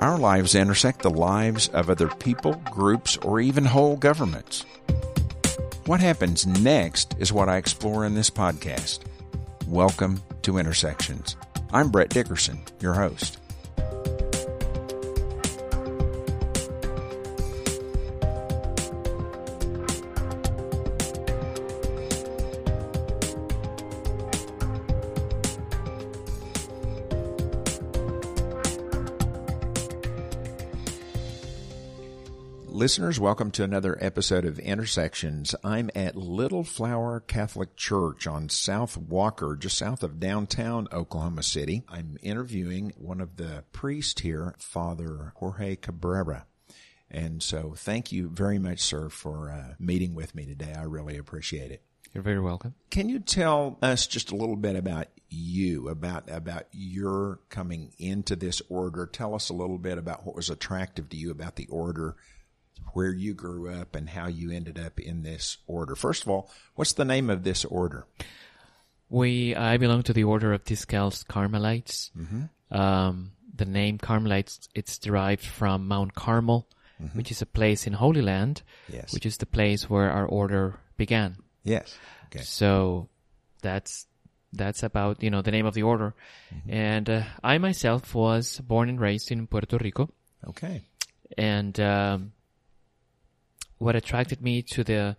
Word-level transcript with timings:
Our 0.00 0.16
lives 0.16 0.54
intersect 0.54 1.02
the 1.02 1.10
lives 1.10 1.68
of 1.68 1.90
other 1.90 2.08
people, 2.08 2.54
groups, 2.70 3.16
or 3.16 3.40
even 3.40 3.64
whole 3.64 3.96
governments. 3.96 4.64
What 5.86 6.00
happens 6.00 6.46
next 6.46 7.16
is 7.18 7.32
what 7.32 7.48
I 7.48 7.56
explore 7.56 8.04
in 8.04 8.14
this 8.14 8.30
podcast. 8.30 9.00
Welcome 9.66 10.22
to 10.42 10.58
Intersections. 10.58 11.36
I'm 11.72 11.90
Brett 11.90 12.10
Dickerson, 12.10 12.60
your 12.80 12.94
host. 12.94 13.37
Listeners, 32.88 33.20
welcome 33.20 33.50
to 33.50 33.64
another 33.64 33.98
episode 34.00 34.46
of 34.46 34.58
Intersections. 34.58 35.54
I'm 35.62 35.90
at 35.94 36.16
Little 36.16 36.64
Flower 36.64 37.20
Catholic 37.20 37.76
Church 37.76 38.26
on 38.26 38.48
South 38.48 38.96
Walker, 38.96 39.56
just 39.56 39.76
south 39.76 40.02
of 40.02 40.18
downtown 40.18 40.88
Oklahoma 40.90 41.42
City. 41.42 41.82
I'm 41.86 42.16
interviewing 42.22 42.94
one 42.96 43.20
of 43.20 43.36
the 43.36 43.64
priests 43.72 44.22
here, 44.22 44.54
Father 44.58 45.34
Jorge 45.36 45.76
Cabrera. 45.76 46.46
And 47.10 47.42
so 47.42 47.74
thank 47.76 48.10
you 48.10 48.30
very 48.30 48.58
much, 48.58 48.80
sir, 48.80 49.10
for 49.10 49.50
uh, 49.50 49.74
meeting 49.78 50.14
with 50.14 50.34
me 50.34 50.46
today. 50.46 50.72
I 50.74 50.84
really 50.84 51.18
appreciate 51.18 51.70
it. 51.70 51.82
You're 52.14 52.24
very 52.24 52.40
welcome. 52.40 52.74
Can 52.88 53.10
you 53.10 53.18
tell 53.18 53.76
us 53.82 54.06
just 54.06 54.32
a 54.32 54.36
little 54.36 54.56
bit 54.56 54.76
about 54.76 55.08
you, 55.28 55.90
about 55.90 56.30
about 56.30 56.64
your 56.72 57.40
coming 57.50 57.92
into 57.98 58.34
this 58.34 58.62
order? 58.70 59.04
Tell 59.04 59.34
us 59.34 59.50
a 59.50 59.54
little 59.54 59.76
bit 59.76 59.98
about 59.98 60.24
what 60.24 60.34
was 60.34 60.48
attractive 60.48 61.10
to 61.10 61.18
you 61.18 61.30
about 61.30 61.56
the 61.56 61.66
order, 61.66 62.16
where 62.92 63.12
you 63.12 63.34
grew 63.34 63.70
up, 63.70 63.94
and 63.94 64.08
how 64.10 64.26
you 64.28 64.50
ended 64.50 64.78
up 64.78 64.98
in 65.00 65.22
this 65.22 65.58
order. 65.66 65.94
First 65.96 66.22
of 66.22 66.28
all, 66.28 66.50
what's 66.74 66.92
the 66.94 67.04
name 67.04 67.30
of 67.30 67.44
this 67.44 67.64
order? 67.64 68.06
We 69.08 69.54
I 69.56 69.76
belong 69.78 70.02
to 70.04 70.12
the 70.12 70.24
Order 70.24 70.52
of 70.52 70.64
Discalced 70.64 71.28
Carmelites. 71.28 72.10
Um, 72.70 73.32
the 73.54 73.64
name 73.64 73.98
Carmelites 73.98 74.68
it's 74.74 74.98
derived 74.98 75.44
from 75.44 75.88
Mount 75.88 76.14
Carmel, 76.14 76.68
which 77.14 77.30
is 77.30 77.40
a 77.42 77.46
place 77.46 77.86
in 77.86 77.94
Holy 77.94 78.20
Land, 78.22 78.62
Yes. 78.92 79.12
which 79.14 79.24
is 79.24 79.36
the 79.38 79.46
place 79.46 79.88
where 79.88 80.10
our 80.10 80.26
order 80.26 80.78
began. 80.96 81.36
Yes. 81.64 81.96
Okay. 82.26 82.44
So 82.44 83.08
that's 83.62 84.06
that's 84.52 84.82
about 84.82 85.22
you 85.22 85.30
know 85.30 85.40
the 85.42 85.50
name 85.50 85.64
of 85.66 85.72
the 85.74 85.82
order. 85.84 86.14
And 86.68 87.08
uh, 87.08 87.22
I 87.42 87.56
myself 87.58 88.14
was 88.14 88.60
born 88.60 88.88
and 88.90 89.00
raised 89.00 89.30
in 89.30 89.46
Puerto 89.46 89.78
Rico. 89.78 90.10
Okay. 90.46 90.82
and 91.36 91.78
um, 91.80 92.32
what 93.78 93.96
attracted 93.96 94.42
me 94.42 94.62
to 94.62 94.84
the 94.84 95.16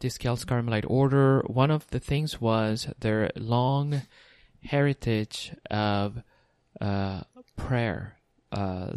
Discalced 0.00 0.46
Carmelite 0.46 0.84
Order, 0.88 1.42
one 1.46 1.70
of 1.70 1.86
the 1.88 2.00
things 2.00 2.40
was 2.40 2.88
their 3.00 3.30
long 3.36 4.02
heritage 4.64 5.54
of 5.70 6.22
uh, 6.80 7.22
prayer. 7.56 8.18
Uh, 8.50 8.92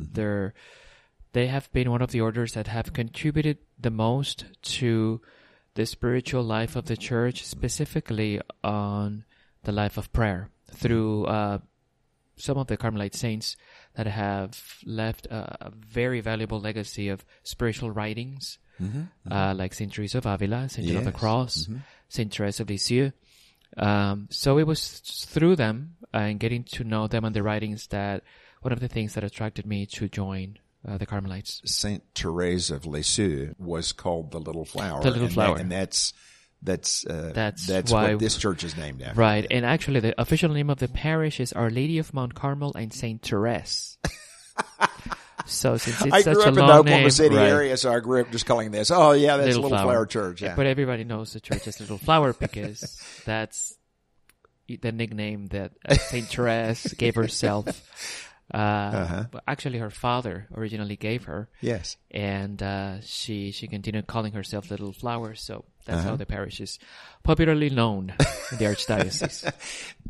they 1.34 1.48
have 1.48 1.72
been 1.72 1.92
one 1.92 2.02
of 2.02 2.12
the 2.12 2.22
orders 2.22 2.54
that 2.54 2.68
have 2.68 2.94
contributed 2.94 3.60
the 3.80 3.92
most 3.92 4.46
to 4.62 5.22
the 5.76 5.86
spiritual 5.86 6.44
life 6.44 6.76
of 6.76 6.86
the 6.86 6.98
church, 6.98 7.46
specifically 7.46 8.42
on 8.64 9.26
the 9.64 9.72
life 9.72 9.98
of 9.98 10.12
prayer 10.14 10.50
through 10.72 11.26
uh, 11.26 11.60
some 12.38 12.58
of 12.58 12.68
the 12.68 12.78
Carmelite 12.78 13.16
saints 13.16 13.56
that 13.96 14.08
have 14.08 14.80
left 14.86 15.26
a, 15.28 15.68
a 15.68 15.72
very 15.72 16.22
valuable 16.22 16.60
legacy 16.60 17.10
of 17.10 17.26
spiritual 17.44 17.92
writings, 17.92 18.58
uh, 19.32 19.54
like 19.56 19.74
Saint 19.74 19.94
Teresa 19.94 20.18
of 20.20 20.26
Avila, 20.26 20.68
Saint 20.70 20.88
John 20.88 20.98
of 20.98 21.04
the 21.06 21.12
Yes. 21.12 21.20
Cross, 21.20 21.70
Saint 22.10 22.34
Therese 22.34 22.60
of 22.60 22.70
Lisieux. 22.70 23.12
Um, 23.78 24.28
so 24.32 24.58
it 24.58 24.68
was 24.68 25.00
through 25.00 25.56
them 25.58 25.96
and 26.14 26.40
getting 26.40 26.64
to 26.64 26.84
know 26.84 27.08
them 27.08 27.26
and 27.26 27.36
their 27.36 27.44
writings 27.44 27.88
that 27.88 28.24
one 28.62 28.72
of 28.72 28.80
the 28.80 28.88
things 28.88 29.14
that 29.16 29.24
attracted 29.24 29.66
me 29.66 29.86
to 29.88 30.08
join 30.08 30.58
uh, 30.88 30.98
the 30.98 31.06
Carmelites. 31.06 31.62
Saint 31.66 32.04
Therese 32.14 32.70
of 32.70 32.86
Lisieux 32.86 33.54
was 33.58 33.92
called 33.92 34.32
the 34.32 34.40
Little 34.40 34.66
Flower. 34.66 35.02
The 35.02 35.10
Little 35.12 35.24
and 35.24 35.32
that- 35.32 35.34
Flower. 35.34 35.58
and 35.58 35.72
that's 35.72 36.14
that's 36.62 37.06
uh, 37.06 37.32
That's 37.36 37.68
that's 37.68 37.92
why- 37.92 38.12
what 38.12 38.20
this 38.20 38.38
church 38.38 38.64
is 38.64 38.76
named 38.78 39.02
after. 39.02 39.20
Right, 39.20 39.46
and 39.52 39.66
actually 39.66 40.00
the 40.00 40.20
official 40.20 40.52
name 40.52 40.70
of 40.70 40.80
the 40.80 40.88
parish 40.88 41.40
is 41.40 41.52
Our 41.54 41.70
Lady 41.70 41.98
of 42.00 42.14
Mount 42.14 42.34
Carmel 42.34 42.72
and 42.76 42.94
Saint 42.94 43.22
Therese. 43.24 43.98
so 45.46 45.78
since 45.78 46.02
it's 46.02 46.14
I 46.14 46.22
such 46.22 46.34
grew 46.36 46.44
a 46.44 46.46
up 46.46 46.50
in 46.50 46.56
the 46.56 46.62
Oklahoma 46.64 46.90
name, 47.02 47.10
City 47.10 47.36
right. 47.36 47.50
area, 47.50 47.78
so 47.78 47.92
I 47.94 48.00
grew 48.00 48.22
up 48.22 48.32
just 48.32 48.46
calling 48.46 48.72
this. 48.72 48.92
Oh 48.92 49.12
yeah, 49.12 49.38
that's 49.38 49.56
Little, 49.56 49.70
Flower. 49.70 50.06
Church. 50.06 50.42
Yeah. 50.42 50.56
But 50.56 50.66
everybody 50.66 51.04
knows 51.04 51.34
the 51.34 51.40
church 51.40 51.68
as 51.68 51.80
Little 51.80 51.98
Flower 51.98 52.34
because 52.40 53.00
that's 53.26 53.76
the 54.68 54.92
nickname 54.92 55.48
that 55.48 55.72
uh, 55.88 55.94
Saint 55.96 56.28
Therese 56.28 56.94
gave 56.94 57.16
herself. 57.16 57.68
Uh, 58.54 58.58
Uh-huh. 58.58 59.24
but 59.32 59.44
actually, 59.48 59.80
her 59.80 59.90
father 59.90 60.48
originally 60.56 60.96
gave 60.96 61.24
her, 61.26 61.50
yes. 61.62 61.98
and 62.12 62.62
uh, 62.62 63.02
she 63.02 63.52
she 63.52 63.68
continued 63.68 64.06
calling 64.08 64.34
herself 64.34 64.70
Little 64.70 64.94
Flower. 64.94 65.34
So 65.36 65.66
that's 65.86 66.00
Uh-huh. 66.00 66.10
how 66.10 66.16
the 66.16 66.26
parish 66.26 66.60
is 66.60 66.80
popularly 67.24 67.70
known 67.70 68.10
in 68.52 68.58
the 68.58 68.66
archdiocese. 68.66 69.52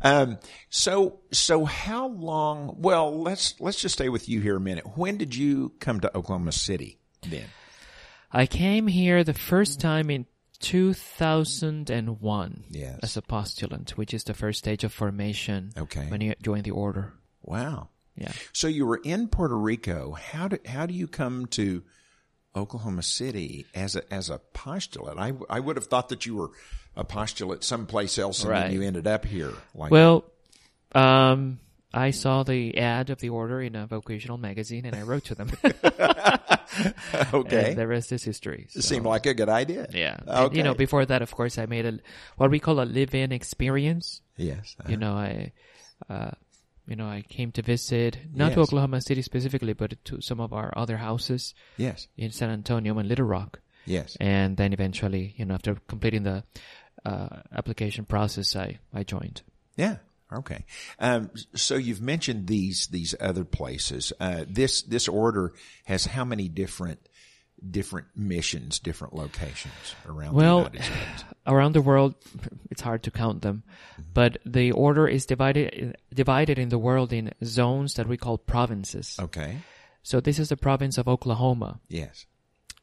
Um, 0.02 0.36
so 0.68 1.20
so 1.32 1.64
how 1.64 2.08
long? 2.08 2.74
Well, 2.78 3.22
let's 3.22 3.54
let's 3.60 3.80
just 3.80 3.94
stay 3.94 4.10
with 4.10 4.28
you 4.28 4.42
here 4.42 4.56
a 4.56 4.60
minute. 4.60 4.98
When 4.98 5.16
did 5.16 5.34
you 5.34 5.72
come 5.80 6.00
to 6.00 6.14
Oklahoma 6.14 6.52
City? 6.52 6.98
Then. 7.22 7.46
I 8.30 8.44
came 8.46 8.88
here 8.88 9.24
the 9.24 9.32
first 9.32 9.80
time 9.80 10.10
in 10.10 10.26
2001 10.60 12.64
Yes. 12.70 12.98
as 13.02 13.16
a 13.16 13.22
postulant, 13.22 13.96
which 13.96 14.12
is 14.12 14.24
the 14.24 14.34
first 14.34 14.58
stage 14.58 14.84
of 14.84 14.92
formation 14.92 15.72
Okay. 15.76 16.06
when 16.08 16.20
you 16.20 16.34
join 16.42 16.62
the 16.62 16.70
order. 16.72 17.14
Wow. 17.42 17.88
Yeah. 18.16 18.32
So 18.52 18.66
you 18.68 18.86
were 18.86 19.00
in 19.04 19.28
Puerto 19.28 19.56
Rico. 19.56 20.12
How 20.12 20.48
do 20.48 20.58
how 20.66 20.86
do 20.86 20.94
you 20.94 21.06
come 21.06 21.46
to 21.46 21.82
Oklahoma 22.56 23.02
City 23.02 23.66
as 23.74 23.94
a 23.96 24.12
as 24.12 24.30
a 24.30 24.38
postulate? 24.52 25.18
I 25.18 25.32
I 25.50 25.60
would 25.60 25.76
have 25.76 25.86
thought 25.86 26.08
that 26.08 26.26
you 26.26 26.36
were 26.36 26.50
a 26.96 27.04
postulate 27.04 27.62
someplace 27.62 28.18
else, 28.18 28.42
and 28.42 28.52
then 28.52 28.72
you 28.72 28.82
ended 28.82 29.06
up 29.06 29.24
here. 29.24 29.52
Like 29.74 29.90
Well, 29.92 30.24
um, 30.92 31.60
I 31.92 32.10
saw 32.10 32.42
the 32.42 32.78
ad 32.78 33.10
of 33.10 33.18
the 33.20 33.28
order 33.28 33.60
in 33.60 33.76
a 33.76 33.86
vocational 33.86 34.38
magazine, 34.38 34.86
and 34.86 34.96
I 34.96 35.02
wrote 35.02 35.24
to 35.24 35.34
them. 35.34 35.50
okay, 37.32 37.70
and 37.70 37.78
the 37.78 37.86
rest 37.86 38.12
is 38.12 38.24
history. 38.24 38.66
it 38.68 38.72
So, 38.72 38.80
seemed 38.80 39.06
like 39.06 39.26
a 39.26 39.34
good 39.34 39.48
idea. 39.48 39.88
yeah. 39.92 40.18
And, 40.26 40.56
you 40.56 40.62
know, 40.62 40.74
before 40.74 41.06
that, 41.06 41.22
of 41.22 41.34
course, 41.34 41.58
I 41.58 41.66
made 41.66 41.86
a 41.86 41.98
what 42.36 42.50
we 42.50 42.58
call 42.60 42.80
a 42.80 42.84
live-in 42.84 43.32
experience. 43.32 44.20
yes. 44.36 44.76
You 44.88 44.96
know, 44.96 45.14
I, 45.14 45.52
uh, 46.08 46.32
you 46.86 46.96
know, 46.96 47.06
I 47.06 47.22
came 47.28 47.52
to 47.52 47.62
visit 47.62 48.18
not 48.32 48.52
to 48.52 48.60
Oklahoma 48.60 49.00
City 49.00 49.22
specifically, 49.22 49.72
but 49.72 50.04
to 50.04 50.20
some 50.20 50.40
of 50.40 50.52
our 50.52 50.72
other 50.76 50.96
houses 50.96 51.54
yes. 51.76 52.08
in 52.16 52.30
San 52.30 52.50
Antonio 52.50 52.98
and 52.98 53.08
Little 53.08 53.26
Rock. 53.26 53.60
Yes. 53.86 54.16
And 54.20 54.56
then 54.56 54.72
eventually, 54.72 55.34
you 55.36 55.44
know, 55.44 55.54
after 55.54 55.76
completing 55.88 56.24
the 56.24 56.44
uh, 57.04 57.28
application 57.52 58.04
process, 58.04 58.54
I, 58.56 58.78
I 58.92 59.02
joined. 59.02 59.42
Yeah. 59.76 59.96
Okay. 60.32 60.64
Um, 60.98 61.30
so 61.54 61.76
you've 61.76 62.00
mentioned 62.00 62.48
these 62.48 62.88
these 62.88 63.14
other 63.20 63.44
places. 63.44 64.12
Uh, 64.18 64.44
this 64.48 64.82
this 64.82 65.06
order 65.06 65.52
has 65.84 66.06
how 66.06 66.24
many 66.24 66.48
different 66.48 66.98
different 67.70 68.06
missions, 68.14 68.78
different 68.78 69.14
locations 69.14 69.72
around 70.06 70.34
Well, 70.34 70.64
the 70.64 70.72
United 70.72 70.84
States? 70.84 71.24
around 71.46 71.72
the 71.72 71.80
world, 71.82 72.14
it's 72.70 72.82
hard 72.82 73.02
to 73.04 73.10
count 73.10 73.42
them, 73.42 73.62
but 74.12 74.38
the 74.44 74.72
order 74.72 75.08
is 75.08 75.26
divided 75.26 75.96
divided 76.12 76.58
in 76.58 76.68
the 76.68 76.78
world 76.78 77.12
in 77.12 77.32
zones 77.44 77.94
that 77.94 78.06
we 78.06 78.16
call 78.16 78.38
provinces. 78.38 79.16
Okay. 79.18 79.58
So 80.02 80.20
this 80.20 80.38
is 80.38 80.48
the 80.50 80.56
province 80.56 80.98
of 80.98 81.08
Oklahoma, 81.08 81.80
Yes. 81.88 82.26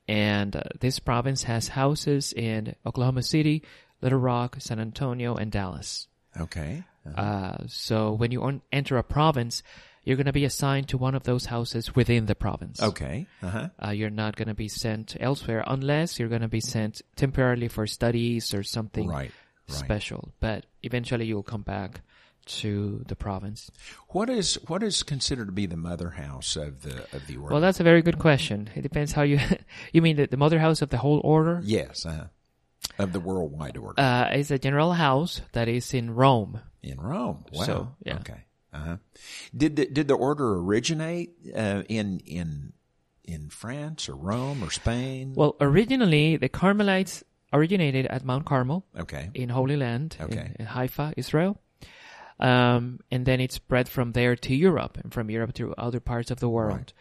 and 0.07 0.55
uh, 0.55 0.61
this 0.81 0.99
province 0.99 1.43
has 1.43 1.69
houses 1.69 2.33
in 2.33 2.75
Oklahoma 2.85 3.23
City, 3.23 3.63
Little 4.01 4.19
Rock, 4.19 4.57
San 4.59 4.79
Antonio, 4.79 5.35
and 5.35 5.51
Dallas. 5.51 6.07
Okay. 6.37 6.83
Uh, 7.15 7.57
so 7.67 8.11
when 8.13 8.31
you 8.31 8.41
on- 8.43 8.61
enter 8.71 8.97
a 8.97 9.03
province, 9.03 9.61
you're 10.03 10.17
going 10.17 10.25
to 10.25 10.33
be 10.33 10.45
assigned 10.45 10.89
to 10.89 10.97
one 10.97 11.15
of 11.15 11.23
those 11.23 11.45
houses 11.45 11.95
within 11.95 12.25
the 12.25 12.35
province. 12.35 12.81
Okay. 12.81 13.25
Uh 13.41 13.49
huh. 13.49 13.69
Uh, 13.85 13.91
you're 13.91 14.09
not 14.09 14.35
going 14.35 14.47
to 14.49 14.53
be 14.53 14.67
sent 14.67 15.15
elsewhere 15.19 15.63
unless 15.67 16.19
you're 16.19 16.29
going 16.29 16.41
to 16.41 16.47
be 16.47 16.59
sent 16.61 17.01
temporarily 17.15 17.67
for 17.69 17.87
studies 17.87 18.53
or 18.53 18.63
something 18.63 19.07
Right. 19.07 19.31
Right. 19.69 19.77
special. 19.77 20.33
But 20.41 20.65
eventually 20.81 21.25
you'll 21.25 21.43
come 21.43 21.61
back 21.63 22.01
to 22.45 23.01
the 23.07 23.15
province. 23.15 23.71
What 24.09 24.29
is 24.29 24.55
what 24.67 24.83
is 24.83 25.01
considered 25.03 25.45
to 25.45 25.53
be 25.53 25.65
the 25.65 25.77
mother 25.77 26.09
house 26.09 26.57
of 26.57 26.81
the 26.81 27.03
of 27.15 27.25
the 27.27 27.37
order? 27.37 27.53
Well, 27.53 27.61
that's 27.61 27.79
a 27.79 27.83
very 27.83 28.01
good 28.01 28.19
question. 28.19 28.69
It 28.75 28.81
depends 28.81 29.13
how 29.13 29.21
you, 29.21 29.39
you 29.93 30.01
mean 30.01 30.17
the, 30.17 30.25
the 30.27 30.35
mother 30.35 30.59
house 30.59 30.81
of 30.81 30.89
the 30.89 30.97
whole 30.97 31.21
order? 31.23 31.61
yes. 31.63 32.05
uh-huh. 32.05 32.25
of 32.99 33.13
the 33.13 33.21
worldwide 33.21 33.77
order 33.77 34.01
Uh, 34.01 34.29
is 34.35 34.51
a 34.51 34.59
general 34.59 34.91
house 34.91 35.39
that 35.53 35.69
is 35.69 35.93
in 35.93 36.11
Rome. 36.13 36.59
in 36.81 36.99
Rome. 36.99 37.45
Wow. 37.53 37.63
so, 37.63 37.95
yeah. 38.05 38.15
Okay. 38.17 38.43
Uh-huh. 38.73 38.97
Did 39.55 39.75
the, 39.75 39.85
did 39.85 40.07
the 40.07 40.15
order 40.15 40.55
originate 40.55 41.31
uh, 41.55 41.83
in 41.87 42.19
in 42.25 42.73
in 43.23 43.49
France 43.49 44.09
or 44.09 44.15
Rome 44.15 44.63
or 44.63 44.71
Spain? 44.71 45.33
Well, 45.35 45.55
originally 45.61 46.37
the 46.37 46.49
Carmelites 46.49 47.23
originated 47.53 48.07
at 48.07 48.25
Mount 48.25 48.45
Carmel 48.45 48.83
okay. 48.99 49.29
in 49.33 49.49
Holy 49.49 49.77
Land, 49.77 50.17
in- 50.19 50.25
Okay. 50.25 50.55
in, 50.59 50.65
Haifa, 50.65 51.13
Israel. 51.17 51.59
Um, 52.39 52.99
and 53.11 53.25
then 53.25 53.39
it 53.39 53.51
spread 53.51 53.87
from 53.87 54.11
there 54.13 54.35
to 54.35 54.55
Europe 54.55 54.97
and 55.01 55.13
from 55.13 55.29
Europe 55.29 55.53
to 55.53 55.73
other 55.75 55.99
parts 55.99 56.31
of 56.31 56.39
the 56.39 56.49
world. 56.49 56.91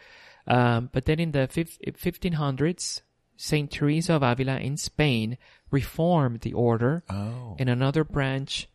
Um, 0.47 0.89
but 0.93 1.05
then 1.05 1.19
in 1.19 1.31
the 1.31 1.47
1500s, 1.47 3.01
Saint 3.35 3.71
Teresa 3.71 4.13
of 4.13 4.23
Avila 4.23 4.59
in 4.59 4.77
Spain 4.77 5.37
reformed 5.71 6.41
the 6.41 6.53
order, 6.53 7.03
Oh. 7.09 7.55
and 7.59 7.67
another 7.69 8.03
branch 8.03 8.69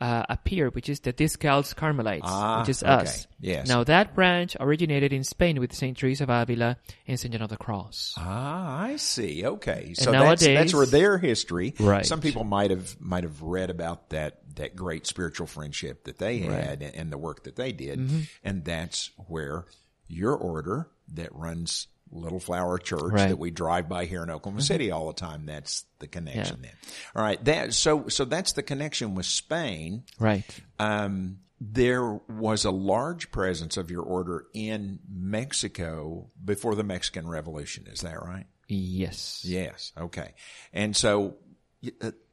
uh, 0.00 0.24
appeared, 0.28 0.74
which 0.74 0.88
is 0.88 1.00
the 1.00 1.12
Discalced 1.12 1.76
Carmelites, 1.76 2.22
Ah, 2.24 2.60
which 2.60 2.68
is 2.68 2.82
okay. 2.82 2.92
us. 2.92 3.26
Yes. 3.40 3.68
Now 3.68 3.84
that 3.84 4.14
branch 4.14 4.56
originated 4.60 5.12
in 5.12 5.24
Spain 5.24 5.58
with 5.60 5.72
Saint 5.74 5.96
Teresa 5.98 6.24
of 6.24 6.30
Avila 6.30 6.76
and 7.06 7.18
Saint 7.18 7.32
John 7.32 7.42
of 7.42 7.48
the 7.50 7.56
Cross. 7.56 8.14
Ah, 8.18 8.80
I 8.82 8.96
see. 8.96 9.44
Okay, 9.46 9.94
so 9.94 10.12
And 10.12 10.20
that's 10.22 10.44
that's 10.44 10.74
where 10.74 10.86
their 10.86 11.18
history. 11.18 11.74
Right. 11.80 12.04
Some 12.04 12.20
people 12.20 12.44
might 12.44 12.70
have 12.70 13.00
might 13.00 13.24
have 13.24 13.40
read 13.42 13.70
about 13.70 14.10
that 14.10 14.40
that 14.56 14.74
great 14.76 15.06
spiritual 15.06 15.46
friendship 15.46 16.04
that 16.04 16.18
they 16.18 16.38
had 16.38 16.82
and, 16.82 16.94
and 16.94 17.12
the 17.12 17.18
work 17.18 17.44
that 17.44 17.56
they 17.56 17.72
did, 17.72 17.98
Mm-hmm. 17.98 18.20
and 18.44 18.64
that's 18.64 19.10
where 19.28 19.64
your 20.08 20.34
order 20.34 20.88
that 21.14 21.34
runs 21.34 21.88
Little 22.10 22.40
Flower 22.40 22.78
Church 22.78 23.00
Right. 23.02 23.20
Mm-hmm. 23.20 23.28
that 23.30 23.38
we 23.38 23.50
drive 23.50 23.88
by 23.88 24.04
here 24.06 24.22
in 24.22 24.30
Oklahoma 24.30 24.62
City 24.62 24.90
all 24.90 25.08
the 25.08 25.12
time. 25.14 25.46
That's 25.46 25.84
the 25.98 26.06
connection. 26.06 26.62
Then, 26.62 26.72
all 27.14 27.22
right. 27.22 27.44
That 27.44 27.74
so 27.74 28.08
so 28.08 28.24
that's 28.24 28.52
the 28.52 28.62
connection 28.62 29.14
with 29.14 29.26
Spain. 29.26 30.04
Right. 30.18 30.44
Um, 30.78 31.38
there 31.60 32.20
was 32.28 32.64
a 32.66 32.70
large 32.70 33.30
presence 33.30 33.76
of 33.76 33.90
your 33.90 34.02
order 34.02 34.46
in 34.52 34.98
Mexico 35.08 36.28
before 36.44 36.74
the 36.74 36.84
Mexican 36.84 37.26
Revolution. 37.28 37.86
Is 37.90 38.02
that 38.02 38.22
right? 38.22 38.46
Yes. 38.68 39.42
Yes. 39.44 39.92
Okay. 39.96 40.34
And 40.72 40.94
so, 40.94 41.36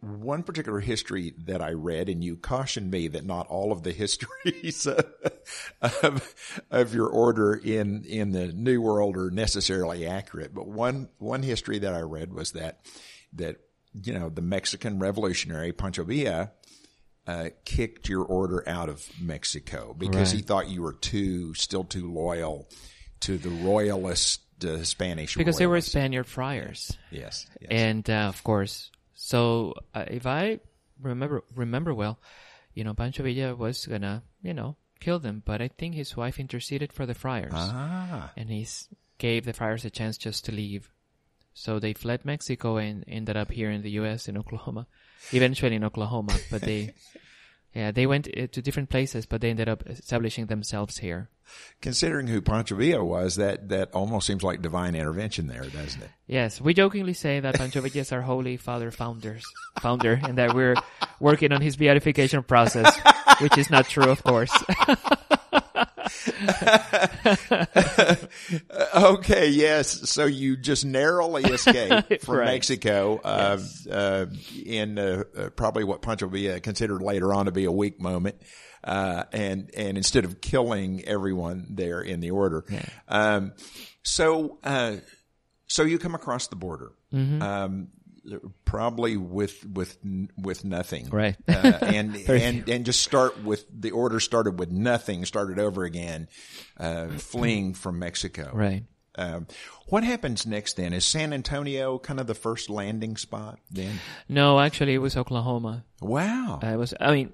one 0.01 0.43
particular 0.43 0.79
history 0.79 1.33
that 1.45 1.61
I 1.61 1.71
read, 1.71 2.09
and 2.09 2.23
you 2.23 2.35
cautioned 2.35 2.91
me 2.91 3.07
that 3.09 3.25
not 3.25 3.47
all 3.47 3.71
of 3.71 3.83
the 3.83 3.91
histories 3.91 4.87
of, 5.81 6.35
of 6.69 6.93
your 6.93 7.07
order 7.07 7.53
in 7.53 8.03
in 8.05 8.31
the 8.31 8.47
New 8.53 8.81
World 8.81 9.17
are 9.17 9.31
necessarily 9.31 10.05
accurate. 10.05 10.53
But 10.53 10.67
one 10.67 11.09
one 11.17 11.43
history 11.43 11.79
that 11.79 11.93
I 11.93 12.01
read 12.01 12.33
was 12.33 12.51
that 12.51 12.79
that 13.33 13.57
you 13.93 14.13
know 14.13 14.29
the 14.29 14.41
Mexican 14.41 14.99
revolutionary 14.99 15.71
Pancho 15.71 16.03
Villa 16.03 16.51
uh, 17.25 17.49
kicked 17.65 18.09
your 18.09 18.23
order 18.23 18.67
out 18.67 18.89
of 18.89 19.07
Mexico 19.21 19.95
because 19.97 20.31
he 20.31 20.41
thought 20.41 20.69
you 20.69 20.81
were 20.81 20.93
too 20.93 21.53
still 21.53 21.83
too 21.83 22.11
loyal 22.11 22.67
to 23.21 23.37
the 23.37 23.49
royalist 23.49 24.41
uh, 24.65 24.83
Spanish 24.83 25.35
Because 25.35 25.57
they 25.57 25.67
were. 25.67 25.81
Spaniard 25.81 26.27
friars. 26.27 26.97
Yes. 27.11 27.47
yes. 27.59 27.69
and 27.71 28.09
uh, 28.09 28.27
of 28.27 28.43
course, 28.43 28.91
so 29.13 29.73
uh, 29.93 30.05
if 30.07 30.25
I 30.25 30.59
remember 31.01 31.43
remember 31.55 31.93
well, 31.93 32.19
you 32.73 32.83
know, 32.83 32.93
Pancho 32.93 33.23
Villa 33.23 33.55
was 33.55 33.85
gonna, 33.85 34.23
you 34.41 34.53
know, 34.53 34.75
kill 34.99 35.19
them, 35.19 35.43
but 35.45 35.61
I 35.61 35.67
think 35.67 35.95
his 35.95 36.17
wife 36.17 36.39
interceded 36.39 36.93
for 36.93 37.05
the 37.05 37.13
friars, 37.13 37.51
ah. 37.53 38.31
and 38.35 38.49
he 38.49 38.67
gave 39.17 39.45
the 39.45 39.53
friars 39.53 39.85
a 39.85 39.89
chance 39.89 40.17
just 40.17 40.45
to 40.45 40.51
leave. 40.51 40.89
So 41.53 41.77
they 41.77 41.93
fled 41.93 42.25
Mexico 42.25 42.77
and 42.77 43.03
ended 43.07 43.37
up 43.37 43.51
here 43.51 43.69
in 43.69 43.83
the 43.83 43.91
U.S. 43.91 44.27
in 44.27 44.37
Oklahoma, 44.37 44.87
eventually 45.31 45.75
in 45.75 45.83
Oklahoma. 45.83 46.35
But 46.49 46.61
they, 46.61 46.95
yeah, 47.73 47.91
they 47.91 48.05
went 48.05 48.27
uh, 48.27 48.47
to 48.47 48.61
different 48.61 48.89
places, 48.89 49.25
but 49.25 49.41
they 49.41 49.49
ended 49.49 49.67
up 49.67 49.83
establishing 49.87 50.45
themselves 50.45 50.97
here. 50.97 51.29
Considering 51.81 52.27
who 52.27 52.41
Pancho 52.41 52.75
Villa 52.75 53.03
was, 53.03 53.35
that, 53.35 53.69
that 53.69 53.91
almost 53.93 54.27
seems 54.27 54.43
like 54.43 54.61
divine 54.61 54.95
intervention 54.95 55.47
there, 55.47 55.63
doesn't 55.63 56.01
it? 56.01 56.09
Yes, 56.27 56.61
we 56.61 56.73
jokingly 56.73 57.13
say 57.13 57.39
that 57.39 57.55
Pancho 57.55 57.81
Villa 57.81 58.01
is 58.01 58.11
our 58.11 58.21
Holy 58.21 58.57
Father 58.57 58.91
founders, 58.91 59.43
founder, 59.81 60.19
and 60.23 60.37
that 60.37 60.53
we're 60.53 60.75
working 61.19 61.51
on 61.51 61.61
his 61.61 61.75
beatification 61.75 62.43
process, 62.43 62.95
which 63.39 63.57
is 63.57 63.69
not 63.69 63.87
true, 63.87 64.09
of 64.09 64.23
course. 64.23 64.51
Okay, 68.95 69.49
yes. 69.49 70.09
So 70.09 70.25
you 70.25 70.57
just 70.57 70.85
narrowly 70.85 71.43
escaped 71.43 72.21
from 72.25 72.37
Right. 72.37 72.45
Mexico 72.45 73.19
uh, 73.23 73.59
uh, 73.89 74.25
in 74.65 74.97
uh, 74.97 75.23
uh, 75.37 75.49
probably 75.49 75.83
what 75.83 76.01
Pancho 76.01 76.27
Villa 76.27 76.59
considered 76.59 77.01
later 77.01 77.33
on 77.33 77.45
to 77.45 77.51
be 77.51 77.65
a 77.65 77.71
weak 77.71 77.99
moment. 77.99 78.35
Uh, 78.83 79.23
and, 79.31 79.71
and 79.77 79.97
instead 79.97 80.25
of 80.25 80.41
killing 80.41 81.03
everyone 81.05 81.67
there 81.69 82.01
in 82.01 82.19
the 82.19 82.31
order. 82.31 82.65
Um, 83.07 83.53
so, 84.03 84.59
uh, 84.63 84.97
so 85.67 85.83
you 85.83 85.97
come 85.97 86.15
across 86.15 86.47
the 86.47 86.57
border. 86.57 86.91
Mm-hmm. 87.13 87.41
Um, 87.41 87.87
probably 88.65 89.17
with, 89.17 89.65
with, 89.65 89.97
with 90.37 90.63
nothing. 90.65 91.09
Right. 91.09 91.35
Uh, 91.47 91.77
and, 91.81 92.15
and, 92.29 92.69
and 92.69 92.85
just 92.85 93.03
start 93.03 93.43
with 93.43 93.65
the 93.71 93.91
order 93.91 94.19
started 94.19 94.59
with 94.59 94.71
nothing, 94.71 95.25
started 95.25 95.59
over 95.59 95.83
again, 95.83 96.27
uh, 96.77 97.07
fleeing 97.09 97.73
from 97.73 97.99
Mexico. 97.99 98.51
right. 98.53 98.83
Um, 99.15 99.45
what 99.89 100.03
happens 100.03 100.47
next 100.47 100.75
then? 100.75 100.91
Is 100.91 101.05
San 101.05 101.33
Antonio 101.33 101.99
kind 101.99 102.19
of 102.19 102.25
the 102.25 102.33
first 102.33 102.67
landing 102.67 103.15
spot 103.15 103.59
then? 103.69 103.99
No, 104.27 104.59
actually, 104.59 104.95
it 104.95 104.99
was 104.99 105.15
Oklahoma. 105.15 105.85
Wow. 106.01 106.59
It 106.63 106.75
was, 106.77 106.95
I 106.99 107.11
mean, 107.11 107.33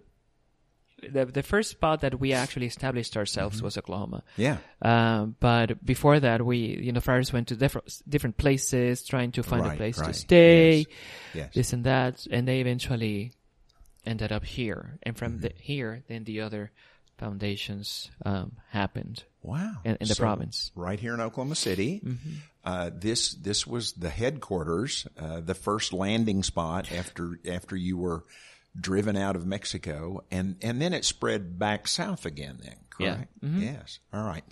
the 1.02 1.26
the 1.26 1.44
first 1.44 1.70
spot 1.72 2.02
that 2.02 2.20
we 2.20 2.34
actually 2.34 2.66
established 2.68 3.16
ourselves 3.18 3.62
was 3.62 3.78
Oklahoma. 3.78 4.24
yeah. 4.38 4.58
Um, 4.82 5.36
but 5.40 5.84
before 5.86 6.20
that, 6.20 6.46
we, 6.46 6.58
you 6.58 6.92
know, 6.92 7.00
friars 7.02 7.32
went 7.34 7.48
to 7.50 7.56
different 7.56 7.88
different 8.08 8.38
places, 8.38 9.04
trying 9.06 9.32
to 9.34 9.44
find 9.44 9.66
a 9.66 9.70
Right, 9.70 9.78
place 9.78 9.98
to 9.98 10.14
stay, 10.14 10.78
Yes. 10.80 10.88
Yes. 11.34 11.54
this 11.54 11.74
and 11.74 11.84
that, 11.86 12.26
and 12.32 12.48
they 12.48 12.60
eventually 12.62 13.34
ended 14.06 14.32
up 14.32 14.44
here. 14.46 14.98
And 15.04 15.18
from 15.18 15.34
Mm-hmm. 15.34 15.42
the, 15.42 15.54
here, 15.60 16.04
then 16.08 16.24
the 16.24 16.42
other 16.42 16.72
foundations 17.18 18.10
um, 18.26 18.54
happened 18.72 19.24
Wow. 19.44 19.78
in, 19.84 19.98
in 20.00 20.08
the 20.08 20.16
So, 20.16 20.24
province. 20.24 20.72
Right 20.76 21.00
here 21.00 21.14
in 21.14 21.20
Oklahoma 21.22 21.56
City. 21.56 22.02
Uh, 22.64 22.90
this, 22.94 23.34
this 23.36 23.66
was 23.68 23.94
the 23.94 24.10
headquarters, 24.10 25.08
uh, 25.18 25.40
the 25.42 25.54
first 25.54 25.94
landing 25.94 26.44
spot 26.44 26.92
after, 26.92 27.40
after 27.50 27.76
you 27.76 27.98
were 27.98 28.24
driven 28.80 29.16
out 29.18 29.36
of 29.36 29.46
Mexico 29.46 30.24
and, 30.32 30.56
and 30.62 30.82
then 30.82 30.94
it 30.94 31.06
spread 31.06 31.58
back 31.60 31.88
south 31.88 32.26
again 32.26 32.60
then, 32.62 32.76
Yeah. 33.00 33.14
correct? 33.16 33.34
Yes. 33.42 34.00
All 34.14 34.24
right. 34.24 34.44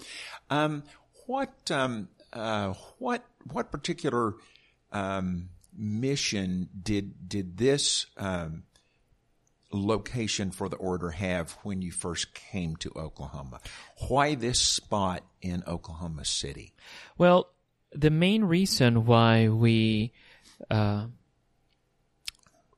Um, 0.50 0.83
what, 1.27 1.69
um, 1.71 2.09
uh, 2.33 2.74
what, 3.00 3.24
what 3.51 3.71
particular, 3.71 4.36
um, 4.91 5.50
mission 5.77 6.69
did, 6.81 7.29
did 7.29 7.57
this, 7.57 8.07
um, 8.17 8.63
location 9.71 10.50
for 10.50 10.69
the 10.69 10.77
order 10.77 11.12
have 11.12 11.51
when 11.63 11.81
you 11.81 11.91
first 11.91 12.33
came 12.33 12.75
to 12.77 12.91
Oklahoma? 12.95 13.59
Why 14.07 14.33
this 14.36 14.59
spot 14.62 15.24
in 15.41 15.63
Oklahoma 15.67 16.24
City? 16.25 16.74
Well, 17.17 17.50
the 17.91 18.09
main 18.09 18.45
reason 18.45 19.05
why 19.05 19.50
we 19.50 20.13
uh, 20.71 21.07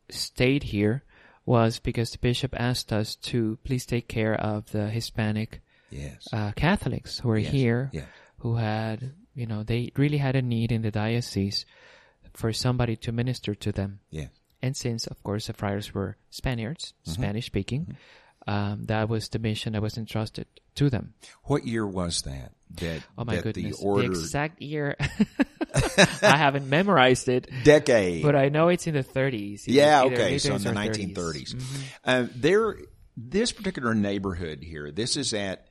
stayed 0.09 0.63
here 0.63 1.03
was 1.49 1.79
because 1.79 2.11
the 2.11 2.19
bishop 2.19 2.53
asked 2.69 2.93
us 2.93 3.15
to 3.15 3.57
please 3.65 3.85
take 3.85 4.07
care 4.07 4.35
of 4.35 4.71
the 4.71 4.85
Hispanic 4.89 5.61
Yes. 5.89 6.27
uh, 6.31 6.51
Catholics 6.53 7.17
who 7.19 7.31
are 7.31 7.41
here, 7.41 7.89
yes. 7.91 8.05
who 8.45 8.57
had, 8.57 9.13
you 9.33 9.47
know, 9.47 9.63
they 9.63 9.89
really 9.97 10.19
had 10.21 10.35
a 10.35 10.41
need 10.43 10.71
in 10.71 10.83
the 10.83 10.91
diocese 10.91 11.65
for 12.33 12.53
somebody 12.53 12.95
to 12.97 13.11
minister 13.11 13.55
to 13.55 13.71
them. 13.71 13.99
yes. 14.11 14.29
And 14.61 14.75
since, 14.77 15.07
of 15.07 15.17
course, 15.23 15.47
the 15.47 15.53
friars 15.53 15.93
were 15.95 16.17
Spaniards, 16.29 16.93
Mm-hmm. 17.07 17.13
Spanish 17.21 17.45
speaking, 17.47 17.97
um, 18.45 18.85
that 18.85 19.09
was 19.09 19.29
the 19.29 19.39
mission 19.39 19.73
that 19.73 19.81
was 19.81 19.97
entrusted 19.97 20.45
to 20.75 20.89
them. 20.91 21.13
What 21.45 21.65
year 21.65 21.87
was 21.87 22.21
that? 22.23 22.51
That, 22.81 23.01
Oh 23.17 23.23
my 23.25 23.35
that 23.37 23.43
goodness. 23.45 23.79
the 23.79 23.85
order 23.85 24.11
exact 24.11 24.61
year, 24.61 24.95
I 25.75 26.37
haven't 26.37 26.67
memorized 26.69 27.27
it, 27.29 27.49
decade. 27.63 28.23
but 28.23 28.35
I 28.35 28.49
know 28.49 28.69
it's 28.69 28.87
in 28.87 28.93
the 28.95 29.03
30s. 29.03 29.63
yeah. 29.67 30.03
Okay. 30.03 30.37
So 30.37 30.55
in 30.55 30.61
the 30.63 30.71
or 30.71 30.73
1930s. 30.73 31.15
30s. 31.15 31.55
Mhm. 31.55 31.83
Uh, 32.05 32.27
there, 32.35 32.77
this 33.17 33.51
particular 33.51 33.93
neighborhood 33.95 34.63
here, 34.63 34.91
this 34.91 35.17
is 35.17 35.33
at, 35.33 35.65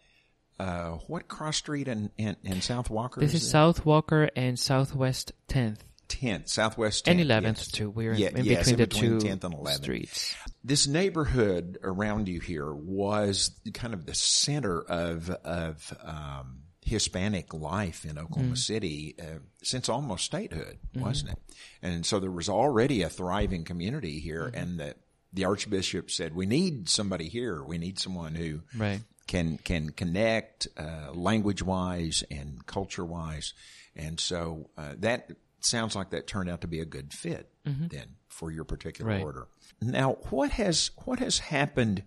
uh, 0.59 0.93
what 1.07 1.29
cross 1.29 1.57
street 1.57 1.89
and, 1.89 2.11
and, 2.19 2.37
and 2.45 2.63
South 2.63 2.91
Walker? 2.91 3.21
This 3.21 3.35
is 3.35 3.43
it? 3.45 3.47
South 3.47 3.85
Walker 3.87 4.29
and 4.37 4.59
Southwest 4.59 5.33
10th 5.49 5.79
10th, 6.09 6.49
Southwest 6.49 7.05
10th. 7.05 7.11
and 7.11 7.21
11th 7.21 7.45
yes. 7.59 7.69
too. 7.71 7.91
We're 7.91 8.15
Yeah, 8.15 8.29
in 8.35 8.45
yes, 8.45 8.71
between 8.71 8.75
in 8.75 8.79
the 8.81 8.87
two 8.87 9.19
10th 9.19 9.45
and 9.45 9.55
11th. 9.55 9.75
streets. 9.83 10.35
this 10.65 10.87
neighborhood 10.87 11.79
around 11.83 12.29
you 12.29 12.41
here 12.41 12.73
was 12.73 13.51
kind 13.75 13.93
of 13.93 14.07
the 14.07 14.15
center 14.15 14.81
of 14.81 15.29
of 15.31 15.93
um, 16.03 16.61
Hispanic 16.89 17.55
life 17.55 18.05
in 18.05 18.19
Oklahoma 18.19 18.57
City 18.57 19.15
uh, 19.21 19.39
since 19.63 19.89
almost 19.89 20.25
statehood, 20.25 20.79
wasn't 20.95 21.33
it? 21.33 21.39
And 21.83 22.05
so 22.05 22.19
there 22.19 22.31
was 22.31 22.49
already 22.49 23.03
a 23.03 23.09
thriving 23.09 23.65
community 23.65 24.19
here, 24.21 24.51
and 24.55 24.79
the 24.81 24.95
the 25.33 25.45
archbishop 25.45 26.11
said, 26.11 26.35
"We 26.35 26.47
need 26.47 26.89
somebody 26.89 27.29
here. 27.29 27.63
We 27.63 27.79
need 27.79 27.99
someone 27.99 28.35
who." 28.35 28.63
Right. 28.77 29.01
can 29.27 29.59
can 29.59 29.91
connect 29.91 30.69
uh, 30.79 31.13
language 31.13 31.63
wise 31.63 32.25
and 32.31 32.65
culture 32.67 33.05
wise, 33.05 33.53
and 33.95 34.19
so 34.19 34.71
uh, 34.79 34.95
that 34.99 35.31
sounds 35.61 35.95
like 35.95 36.11
that 36.11 36.27
turned 36.27 36.49
out 36.49 36.63
to 36.63 36.67
be 36.67 36.81
a 36.81 36.87
good 36.87 37.13
fit 37.13 37.51
then 37.65 38.17
for 38.29 38.51
your 38.51 38.65
particular 38.65 39.11
Right. 39.11 39.23
order. 39.23 39.49
Now, 39.83 40.13
what 40.31 40.53
has 40.53 40.91
what 41.05 41.19
has 41.19 41.41
happened 41.41 42.03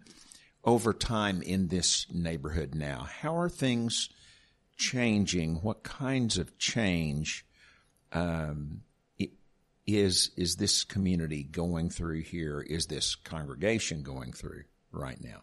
over 0.63 0.93
time 0.93 1.43
in 1.43 1.67
this 1.67 2.07
neighborhood 2.11 2.73
now? 2.73 3.07
How 3.21 3.37
are 3.37 3.49
things 3.49 4.09
changing? 4.81 5.55
What 5.61 5.83
kinds 5.83 6.37
of 6.37 6.57
change 6.57 7.45
um, 8.11 8.81
is 9.87 10.31
is 10.35 10.55
this 10.55 10.83
community 10.83 11.43
going 11.43 11.89
through 11.89 12.21
here? 12.21 12.61
Is 12.61 12.87
this 12.87 13.15
congregation 13.15 14.03
going 14.03 14.33
through 14.33 14.63
right 14.91 15.21
now? 15.23 15.41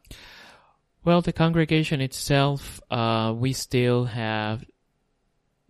Well, 1.04 1.22
the 1.22 1.32
congregation 1.32 2.00
itself, 2.00 2.80
uh, 2.90 3.32
we 3.36 3.52
still 3.52 4.04
have 4.04 4.64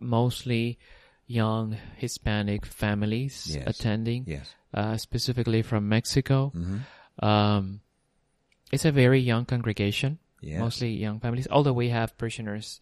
mostly 0.01 0.79
young 1.27 1.77
Hispanic 1.97 2.65
families 2.67 3.47
Yes. 3.55 3.65
attending, 3.67 4.25
Yes. 4.27 4.49
uh, 4.73 4.97
specifically 4.97 5.63
from 5.63 5.89
Mexico. 5.89 6.53
Mm-hmm. 6.57 7.25
Um, 7.25 7.81
it's 8.73 8.85
a 8.87 8.93
very 8.93 9.21
young 9.21 9.45
congregation, 9.45 10.19
Yes. 10.41 10.55
Mm-hmm. 10.55 10.63
mostly 10.65 10.91
young 10.95 11.19
families, 11.21 11.49
although 11.51 11.73
we 11.73 11.89
have 11.89 12.17
parishioners 12.17 12.81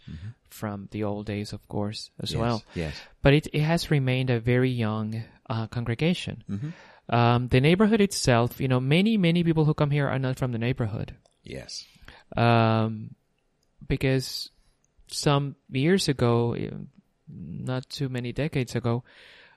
from 0.50 0.88
the 0.90 1.04
old 1.04 1.24
days, 1.26 1.52
of 1.54 1.66
course, 1.68 2.10
as 2.22 2.32
Yes. 2.32 2.40
well. 2.40 2.62
Yes. 2.74 2.94
But 3.22 3.32
it, 3.34 3.46
it 3.52 3.62
has 3.62 3.90
remained 3.90 4.28
a 4.30 4.40
very 4.40 4.70
young 4.70 5.24
uh, 5.48 5.66
congregation. 5.68 6.44
Mm-hmm. 6.50 6.70
Um, 7.14 7.48
the 7.48 7.60
neighborhood 7.60 8.00
itself, 8.00 8.60
you 8.60 8.68
know, 8.68 8.80
many, 8.80 9.16
many 9.16 9.42
people 9.44 9.64
who 9.64 9.72
come 9.74 9.90
here 9.90 10.06
are 10.08 10.18
not 10.18 10.36
from 10.38 10.52
the 10.52 10.58
neighborhood. 10.58 11.14
Yes. 11.44 11.86
um, 12.36 13.14
because 13.88 14.50
some 15.06 15.54
years 15.70 16.08
ago, 16.08 16.54
eh, 16.54 16.70
not 17.28 17.88
too 17.88 18.08
many 18.08 18.32
decades 18.32 18.74
ago, 18.74 19.04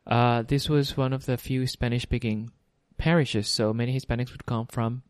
uh, 0.08 0.44
this 0.44 0.70
was 0.70 0.96
one 0.96 1.12
of 1.14 1.26
the 1.26 1.38
few 1.38 1.66
Spanish-speaking 1.68 2.52
parishes. 2.98 3.48
So 3.50 3.74
many 3.74 3.94
Hispanics 3.98 4.32
would 4.32 4.46
come 4.46 4.68
from 4.68 5.02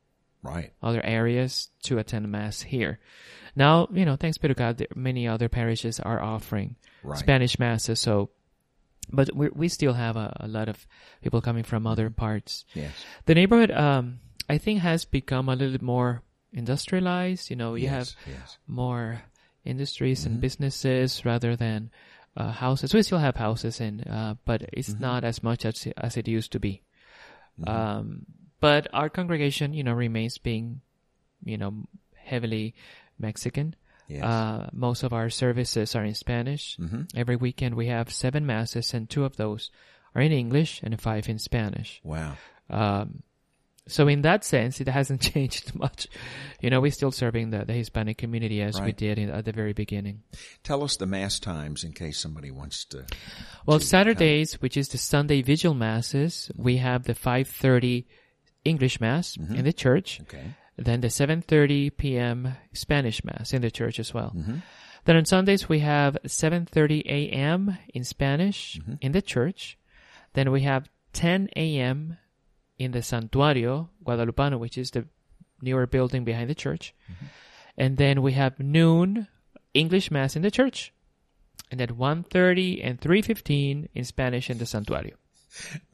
Right. 0.41 0.72
other 0.81 1.01
areas 1.03 1.69
to 1.84 1.98
attend 1.98 2.29
mass 2.31 2.62
here. 2.62 3.00
Now, 3.55 3.88
you 3.91 4.05
know, 4.05 4.15
thanks 4.15 4.38
be 4.38 4.48
to 4.48 4.53
God, 4.53 4.77
there, 4.77 4.88
many 4.96 5.27
other 5.27 5.50
parishes 5.50 6.00
are 6.00 6.22
offering 6.22 6.75
Right. 7.03 7.17
Spanish 7.19 7.58
masses. 7.60 8.00
So, 8.00 8.29
but 9.12 9.34
we 9.36 9.50
we 9.50 9.67
still 9.69 9.93
have 9.93 10.15
a, 10.15 10.36
a 10.39 10.48
lot 10.48 10.69
of 10.69 10.86
people 11.22 11.41
coming 11.41 11.63
from 11.63 11.88
other 11.88 12.10
parts. 12.10 12.63
Yes. 12.74 12.91
The 13.25 13.36
neighborhood, 13.36 13.72
um, 13.72 14.19
I 14.48 14.58
think, 14.60 14.79
has 14.81 15.05
become 15.05 15.50
a 15.50 15.55
little 15.55 15.72
bit 15.74 15.81
more 15.81 16.22
industrialized. 16.53 17.50
You 17.50 17.55
know, 17.55 17.75
you 17.75 17.88
have 17.89 18.08
yes. 18.27 18.36
Yes. 18.39 18.58
more 18.67 19.22
industries 19.65 20.22
Mm-hmm. 20.22 20.31
and 20.34 20.41
businesses 20.41 21.25
rather 21.25 21.55
than 21.55 21.89
uh, 22.38 22.51
houses. 22.51 22.93
We 22.93 23.03
still 23.03 23.17
have 23.19 23.36
houses, 23.36 23.81
and 23.81 24.08
uh, 24.08 24.36
but 24.46 24.62
it's 24.72 24.89
Mm-hmm. 24.91 25.01
not 25.03 25.24
as 25.24 25.41
much 25.43 25.65
as 25.65 25.88
as 25.98 26.15
it 26.17 26.27
used 26.27 26.51
to 26.53 26.60
be. 26.60 26.81
Um, 27.65 28.25
but 28.60 28.88
our 28.94 29.10
congregation, 29.10 29.74
you 29.74 29.84
know, 29.84 29.94
remains 29.94 30.38
being, 30.38 30.82
you 31.44 31.58
know, 31.58 31.74
heavily 32.16 32.75
Mexican. 33.18 33.75
Yes. 34.08 34.24
Uh, 34.24 34.70
most 34.74 35.04
of 35.04 35.13
our 35.13 35.30
services 35.30 35.96
are 35.96 36.04
in 36.04 36.16
Spanish. 36.16 36.78
Mm-hmm. 36.78 37.04
Every 37.16 37.36
weekend 37.36 37.75
we 37.75 37.88
have 37.88 38.12
seven 38.12 38.46
masses, 38.46 38.94
and 38.94 39.10
two 39.10 39.24
of 39.24 39.38
those 39.38 39.70
are 40.16 40.22
in 40.22 40.32
English 40.32 40.82
and 40.84 41.00
five 41.00 41.30
in 41.30 41.38
Spanish. 41.38 42.01
Wow. 42.04 42.36
Um, 42.70 43.24
so 43.89 44.08
in 44.08 44.22
that 44.22 44.44
sense, 44.44 44.80
it 44.80 44.88
hasn't 44.88 45.22
changed 45.34 45.75
much. 45.75 46.08
You 46.62 46.70
know, 46.70 46.80
we're 46.80 46.92
still 46.92 47.12
serving 47.12 47.50
the, 47.50 47.66
the 47.66 47.74
Hispanic 47.74 48.18
community 48.18 48.62
as 48.62 48.80
we 48.80 48.92
did 48.92 49.18
in, 49.18 49.30
at 49.30 49.46
the 49.46 49.51
very 49.51 49.74
beginning. 49.74 50.22
Tell 50.63 50.84
us 50.84 50.98
the 50.98 51.06
mass 51.06 51.39
times 51.39 51.84
in 51.84 51.94
case 51.94 52.20
somebody 52.20 52.51
wants 52.51 52.86
to. 52.86 53.06
Well, 53.66 53.80
to 53.80 53.86
Saturdays, 53.86 54.62
which 54.62 54.78
is 54.78 54.89
the 54.89 54.98
Sunday 54.98 55.42
vigil 55.42 55.74
masses, 55.74 56.51
we 56.56 56.78
have 56.78 57.04
the 57.04 57.16
5:30 57.16 58.06
English 58.66 59.00
mass 59.00 59.38
Mm-hmm. 59.38 59.56
in 59.56 59.63
the 59.66 59.74
church, 59.74 60.20
Okay. 60.22 60.44
then 60.78 61.01
the 61.01 61.08
7:30 61.10 61.96
p.m. 61.98 62.56
Spanish 62.74 63.24
mass 63.24 63.54
in 63.54 63.62
the 63.62 63.72
church 63.72 64.00
as 64.00 64.13
well. 64.13 64.34
Mm-hmm. 64.36 64.58
Then 65.06 65.16
on 65.16 65.25
Sundays 65.25 65.68
we 65.70 65.80
have 65.80 66.18
7:30 66.25 67.06
a.m. 67.06 67.78
in 67.94 68.04
Spanish 68.04 68.78
Mm-hmm. 68.80 68.94
in 69.01 69.12
the 69.13 69.22
church. 69.22 69.78
Then 70.34 70.51
we 70.51 70.62
have 70.62 70.89
10 71.13 71.50
a.m. 71.56 72.18
in 72.78 72.92
the 72.92 73.00
Santuario 73.00 73.89
Guadalupano, 74.06 74.60
which 74.60 74.78
is 74.78 74.92
the 74.92 75.06
newer 75.62 75.88
building 75.88 76.24
behind 76.24 76.50
the 76.50 76.56
church. 76.56 76.94
Mm-hmm. 77.12 77.25
And 77.78 77.98
then 77.98 78.22
we 78.22 78.34
have 78.34 78.60
noon 78.60 79.28
English 79.74 80.12
mass 80.12 80.36
in 80.36 80.42
the 80.44 80.51
church. 80.51 80.94
And 81.72 81.80
then 81.80 81.96
1:30 81.96 82.82
and 82.84 83.00
3:15 83.00 83.88
in 83.94 84.04
Spanish 84.04 84.50
in 84.50 84.58
the 84.58 84.66
Santuario. 84.66 85.13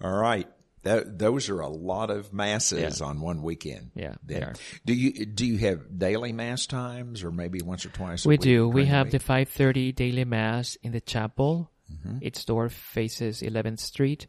All 0.01 0.11
right. 0.19 0.47
That, 0.85 1.17
those 1.19 1.49
are 1.49 1.59
a 1.59 1.67
lot 1.67 2.09
of 2.11 2.31
masses 2.31 2.99
Yeah. 3.01 3.05
on 3.07 3.19
one 3.19 3.41
weekend. 3.41 3.91
Yeah, 3.95 4.15
they 4.23 4.41
are. 4.41 4.53
Do 4.85 4.93
you 4.93 5.25
do 5.25 5.45
you 5.45 5.57
have 5.57 5.99
daily 5.99 6.31
mass 6.31 6.65
times, 6.67 7.23
or 7.23 7.31
maybe 7.31 7.61
once 7.61 7.85
or 7.85 7.89
twice? 7.89 8.23
A 8.25 8.29
week? 8.29 8.39
We 8.39 8.43
do. 8.43 8.69
We 8.69 8.85
have 8.85 9.09
the 9.11 9.19
5:30 9.19 9.93
daily 9.95 10.25
mass 10.25 10.77
in 10.83 10.91
the 10.91 11.01
chapel. 11.01 11.71
Mm-hmm. 11.91 12.19
Its 12.21 12.45
door 12.45 12.69
faces 12.69 13.41
11th 13.41 13.79
Street, 13.79 14.25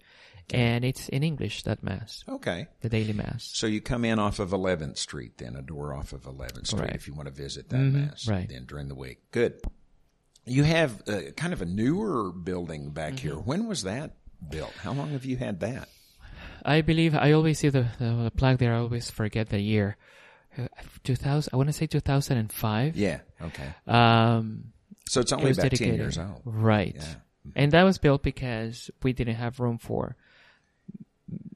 and 0.53 0.85
it's 0.85 1.09
in 1.09 1.23
English 1.23 1.63
that 1.63 1.83
mass, 1.83 2.23
Okay. 2.29 2.67
the 2.83 2.89
daily 2.91 3.15
mass. 3.15 3.51
So 3.55 3.67
you 3.67 3.81
come 3.81 4.05
in 4.05 4.19
off 4.19 4.39
of 4.41 4.51
11th 4.53 4.99
Street, 4.99 5.39
then 5.39 5.57
a 5.57 5.63
door 5.63 5.95
off 5.95 6.13
of 6.13 6.25
11th 6.27 6.67
Street 6.67 6.81
Right. 6.83 6.95
if 6.95 7.07
you 7.09 7.15
want 7.15 7.29
to 7.29 7.35
visit 7.35 7.69
that 7.71 7.77
Mhm, 7.81 7.93
mass. 7.93 8.27
right. 8.29 8.47
Then 8.49 8.65
during 8.67 8.89
the 8.89 8.95
week. 8.95 9.31
Good. 9.31 9.61
You 10.45 10.65
have 10.65 11.03
uh, 11.09 11.33
kind 11.37 11.53
of 11.53 11.61
a 11.63 11.67
newer 11.67 12.31
building 12.33 12.91
back 12.91 13.15
Mm-hmm. 13.15 13.29
here. 13.29 13.39
When 13.39 13.67
was 13.67 13.83
that 13.85 14.17
built? 14.51 14.73
How 14.83 14.93
long 14.93 15.11
have 15.13 15.25
you 15.25 15.37
had 15.39 15.61
that? 15.61 15.89
I 16.67 16.81
believe 16.83 17.15
I 17.15 17.33
always 17.33 17.59
see 17.61 17.69
the, 17.69 17.87
the, 17.99 18.33
plaque 18.37 18.59
there. 18.59 18.75
I 18.75 18.79
always 18.79 19.09
forget 19.09 19.49
the 19.49 19.61
year. 19.61 19.97
Uh, 20.59 20.67
2000. 21.05 21.51
I 21.53 21.57
want 21.57 21.69
to 21.69 21.73
say 21.73 21.87
2005. 21.87 22.97
Yeah. 22.97 23.21
Okay. 23.41 23.69
Um, 23.87 24.73
So 25.09 25.21
it's 25.21 25.31
it 25.31 25.37
only 25.37 25.49
was 25.49 25.59
about 25.59 25.71
10 25.73 25.95
years 25.95 26.19
old. 26.19 26.43
Right. 26.45 26.97
Yeah. 26.99 27.15
And 27.55 27.71
that 27.73 27.85
was 27.85 27.99
built 27.99 28.23
because 28.25 28.91
we 29.03 29.13
didn't 29.13 29.37
have 29.37 29.61
room 29.61 29.79
for. 29.79 30.17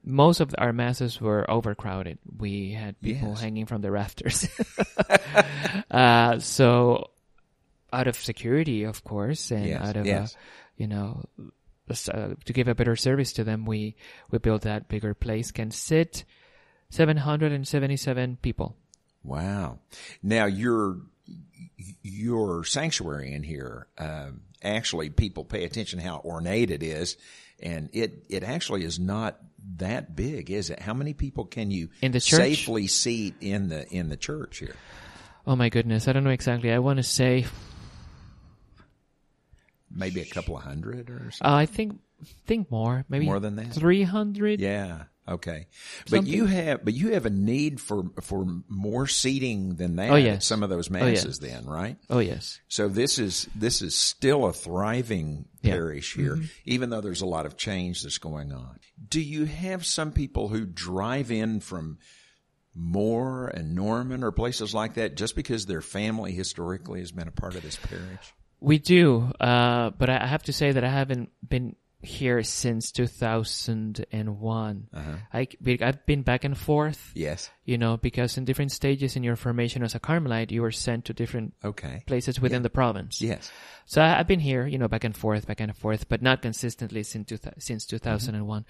Most 0.03 0.39
of 0.39 0.55
our 0.57 0.71
masses 0.73 1.19
were 1.19 1.49
overcrowded. 1.49 2.17
We 2.37 2.71
had 2.71 2.99
people 3.01 3.29
Yes. 3.29 3.41
hanging 3.41 3.65
from 3.65 3.81
the 3.81 3.91
rafters. 3.91 4.47
uh, 5.91 6.39
so, 6.39 7.09
out 7.93 8.07
of 8.07 8.15
security, 8.15 8.83
of 8.83 9.03
course, 9.03 9.51
and 9.51 9.65
Yes, 9.65 9.81
out 9.81 9.95
of, 9.97 10.05
yes. 10.05 10.35
uh, 10.35 10.39
you 10.77 10.87
know, 10.87 11.25
uh, 12.09 12.35
to 12.45 12.53
give 12.53 12.67
a 12.67 12.75
better 12.75 12.95
service 12.95 13.33
to 13.33 13.43
them, 13.43 13.65
we 13.65 13.95
we 14.29 14.39
built 14.39 14.63
that 14.63 14.87
bigger 14.87 15.13
place 15.13 15.51
can 15.51 15.71
sit 15.71 16.23
777 16.89 18.37
people. 18.41 18.75
Wow. 19.23 19.79
Now 20.21 20.45
your 20.45 20.97
your 22.03 22.63
sanctuary 22.63 23.33
in 23.33 23.43
here, 23.43 23.87
um, 23.97 24.41
actually, 24.63 25.09
people 25.09 25.45
pay 25.45 25.63
attention 25.63 25.99
how 25.99 26.21
ornate 26.25 26.71
it 26.71 26.83
is, 26.83 27.17
and 27.61 27.89
it 27.93 28.25
it 28.29 28.43
actually 28.43 28.83
is 28.83 28.99
not 28.99 29.39
that 29.77 30.15
big, 30.15 30.49
is 30.49 30.69
it? 30.69 30.79
How 30.79 30.93
many 30.93 31.13
people 31.13 31.45
can 31.45 31.71
you 31.71 31.89
In 32.01 32.11
the 32.11 32.19
church? 32.19 32.39
safely 32.39 32.87
seat 32.87 33.35
in 33.41 33.69
the 33.69 33.87
in 33.89 34.09
the 34.09 34.17
church 34.17 34.57
here? 34.59 34.75
Oh 35.45 35.55
my 35.55 35.69
goodness, 35.69 36.07
I 36.07 36.13
don't 36.13 36.23
know 36.23 36.29
exactly. 36.31 36.71
I 36.71 36.79
want 36.79 36.97
to 36.97 37.03
say, 37.03 37.45
Maybe 39.93 40.21
a 40.21 40.25
couple 40.25 40.57
of 40.57 40.63
hundred 40.63 41.09
or 41.09 41.31
something. 41.31 41.37
uh, 41.41 41.55
I 41.55 41.65
think 41.65 41.99
think 42.45 42.69
more, 42.71 43.03
maybe 43.09 43.25
More 43.25 43.39
than 43.39 43.55
that? 43.55 43.73
300. 43.73 44.59
Yeah. 44.59 45.03
Okay. 45.27 45.67
But 46.09 46.25
you 46.27 46.45
have 46.45 46.83
but 46.83 46.93
you 46.93 47.13
have 47.13 47.25
a 47.25 47.29
need 47.29 47.79
for 47.79 48.03
for 48.21 48.45
more 48.67 49.07
seating 49.07 49.75
than 49.75 49.95
that 49.97 50.09
Oh, 50.09 50.15
yes. 50.15 50.45
some 50.45 50.61
of 50.63 50.69
those 50.69 50.89
Oh, 50.89 50.93
masses 50.93 51.39
then, 51.39 51.65
right? 51.65 51.97
Oh 52.09 52.19
yes. 52.19 52.59
So 52.67 52.87
this 52.89 53.17
is 53.19 53.47
this 53.55 53.81
is 53.81 53.97
still 53.97 54.45
a 54.45 54.53
thriving 54.53 55.45
Yeah. 55.61 55.73
parish 55.73 56.15
here, 56.15 56.39
even 56.65 56.89
though 56.89 57.01
there's 57.01 57.21
a 57.21 57.25
lot 57.27 57.45
of 57.45 57.55
change 57.55 58.01
that's 58.03 58.17
going 58.17 58.51
on. 58.51 58.79
Do 59.07 59.21
you 59.21 59.45
have 59.45 59.85
some 59.85 60.11
people 60.11 60.47
who 60.49 60.65
drive 60.65 61.31
in 61.31 61.59
from 61.59 61.99
Moore 62.75 63.47
and 63.47 63.75
Norman 63.75 64.23
or 64.23 64.31
places 64.31 64.73
like 64.73 64.95
that 64.95 65.15
just 65.15 65.35
because 65.35 65.65
their 65.65 65.81
family 65.81 66.31
historically 66.31 66.99
has 66.99 67.11
been 67.11 67.27
a 67.27 67.31
part 67.31 67.55
of 67.55 67.63
this 67.63 67.75
parish? 67.77 68.33
We 68.61 68.77
do, 68.77 69.31
uh, 69.39 69.89
but 69.97 70.09
I 70.09 70.25
have 70.27 70.43
to 70.43 70.53
say 70.53 70.71
that 70.71 70.83
I 70.83 70.89
haven't 70.89 71.29
been 71.47 71.75
here 72.03 72.41
since 72.43 72.91
2001. 72.91 74.87
Uh-huh. 74.93 75.15
I, 75.33 75.47
I've 75.81 76.05
been 76.05 76.21
back 76.23 76.43
and 76.43 76.57
forth, 76.57 77.11
Yes. 77.15 77.49
you 77.65 77.77
know, 77.77 77.97
because 77.97 78.37
in 78.37 78.45
different 78.45 78.71
stages 78.71 79.15
in 79.15 79.23
your 79.23 79.35
formation 79.35 79.83
as 79.83 79.95
a 79.95 79.99
Carmelite, 79.99 80.51
you 80.51 80.61
were 80.61 80.71
sent 80.71 81.05
to 81.05 81.13
different 81.13 81.53
Okay. 81.63 82.03
places 82.07 82.39
within 82.39 82.61
the 82.63 82.69
province. 82.69 83.21
Yes. 83.21 83.51
So 83.85 84.01
I, 84.01 84.19
I've 84.19 84.27
been 84.27 84.39
here, 84.39 84.65
you 84.67 84.77
know, 84.77 84.87
back 84.87 85.03
and 85.03 85.15
forth, 85.15 85.47
back 85.47 85.59
and 85.59 85.75
forth, 85.75 86.07
but 86.09 86.21
not 86.21 86.41
consistently 86.41 87.03
since 87.03 87.27
two, 87.29 87.37
since 87.59 87.85
2001. 87.85 88.65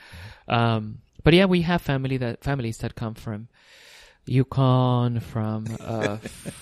Um, 0.48 1.00
but 1.24 1.34
yeah, 1.34 1.46
we 1.46 1.62
have 1.62 1.82
family 1.82 2.18
that 2.18 2.44
families 2.44 2.78
that 2.80 2.96
come 2.96 3.14
from 3.14 3.48
Yukon, 4.26 5.20
from 5.20 5.66
uh, 5.80 6.18